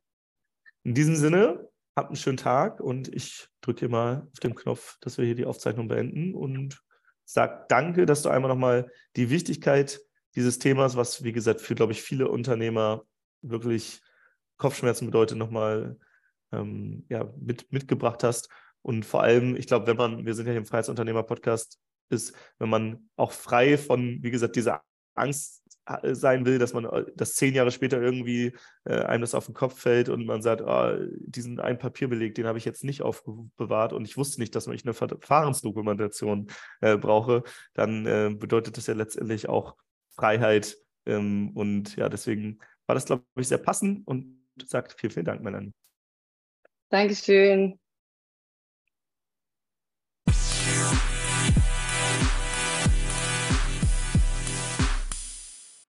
In 0.84 0.94
diesem 0.94 1.16
Sinne, 1.16 1.68
habt 1.96 2.10
einen 2.10 2.18
schönen 2.18 2.38
Tag 2.38 2.80
und 2.80 3.08
ich 3.14 3.48
drücke 3.62 3.88
mal 3.88 4.28
auf 4.32 4.40
den 4.40 4.54
Knopf, 4.54 4.98
dass 5.00 5.18
wir 5.18 5.26
hier 5.26 5.36
die 5.36 5.46
Aufzeichnung 5.46 5.88
beenden 5.88 6.36
und 6.36 6.82
sage 7.24 7.66
danke, 7.70 8.06
dass 8.06 8.22
du 8.22 8.30
einmal 8.30 8.50
nochmal 8.50 8.92
die 9.16 9.30
Wichtigkeit 9.30 10.00
dieses 10.36 10.60
Themas, 10.60 10.98
was 10.98 11.24
wie 11.24 11.32
gesagt 11.32 11.62
für, 11.62 11.74
glaube 11.74 11.94
ich, 11.94 12.02
viele 12.02 12.28
Unternehmer 12.28 13.04
wirklich 13.42 14.02
Kopfschmerzen 14.58 15.06
bedeutet, 15.06 15.38
nochmal 15.38 15.98
ähm, 16.52 17.06
ja, 17.10 17.34
mit, 17.40 17.72
mitgebracht 17.72 18.24
hast. 18.24 18.50
Und 18.82 19.06
vor 19.06 19.24
allem, 19.24 19.56
ich 19.56 19.68
glaube, 19.68 19.88
wenn 19.88 19.98
man, 19.98 20.26
wir 20.26 20.36
sind 20.36 20.46
ja 20.46 20.52
hier 20.52 20.60
im 20.60 20.66
Freiheitsunternehmer-Podcast, 20.66 21.80
ist, 22.10 22.36
wenn 22.60 22.70
man 22.70 23.10
auch 23.16 23.32
frei 23.32 23.78
von, 23.78 24.20
wie 24.22 24.32
gesagt, 24.32 24.56
dieser 24.56 24.82
Angst 25.16 25.64
äh, 25.86 26.14
sein 26.16 26.46
will, 26.46 26.60
dass 26.60 26.74
man 26.74 26.86
äh, 26.86 27.06
dass 27.16 27.36
zehn 27.36 27.54
Jahre 27.54 27.72
später 27.72 28.02
irgendwie 28.02 28.56
äh, 28.86 29.02
einem 29.02 29.22
das 29.22 29.36
auf 29.36 29.46
den 29.46 29.54
Kopf 29.54 29.80
fällt 29.80 30.10
und 30.10 30.26
man 30.26 30.42
sagt, 30.42 30.62
oh, 30.62 30.96
diesen 31.26 31.60
einen 31.60 31.80
Papierbeleg, 31.80 32.36
den 32.36 32.48
habe 32.48 32.58
ich 32.58 32.66
jetzt 32.66 32.84
nicht 32.84 33.02
aufbewahrt 33.02 33.94
und 33.94 34.06
ich 34.06 34.18
wusste 34.18 34.42
nicht, 34.42 34.56
dass 34.56 34.68
ich 34.68 34.86
eine 34.86 34.94
Verfahrensdokumentation 34.94 36.48
äh, 36.82 36.98
brauche, 36.98 37.44
dann 37.74 38.06
äh, 38.06 38.36
bedeutet 38.38 38.78
das 38.78 38.88
ja 38.88 38.94
letztendlich 38.94 39.48
auch 39.48 39.76
Freiheit. 40.16 40.78
Ähm, 41.06 41.52
und 41.54 41.96
ja, 41.96 42.10
deswegen 42.10 42.60
war 42.88 42.96
das, 42.96 43.06
glaube 43.06 43.24
ich, 43.36 43.48
sehr 43.48 43.58
passend 43.58 44.08
und 44.08 44.42
sagt 44.66 44.94
vielen, 45.00 45.12
vielen 45.12 45.26
Dank, 45.26 45.42
Melanie. 45.42 45.74
Dankeschön. 46.90 47.80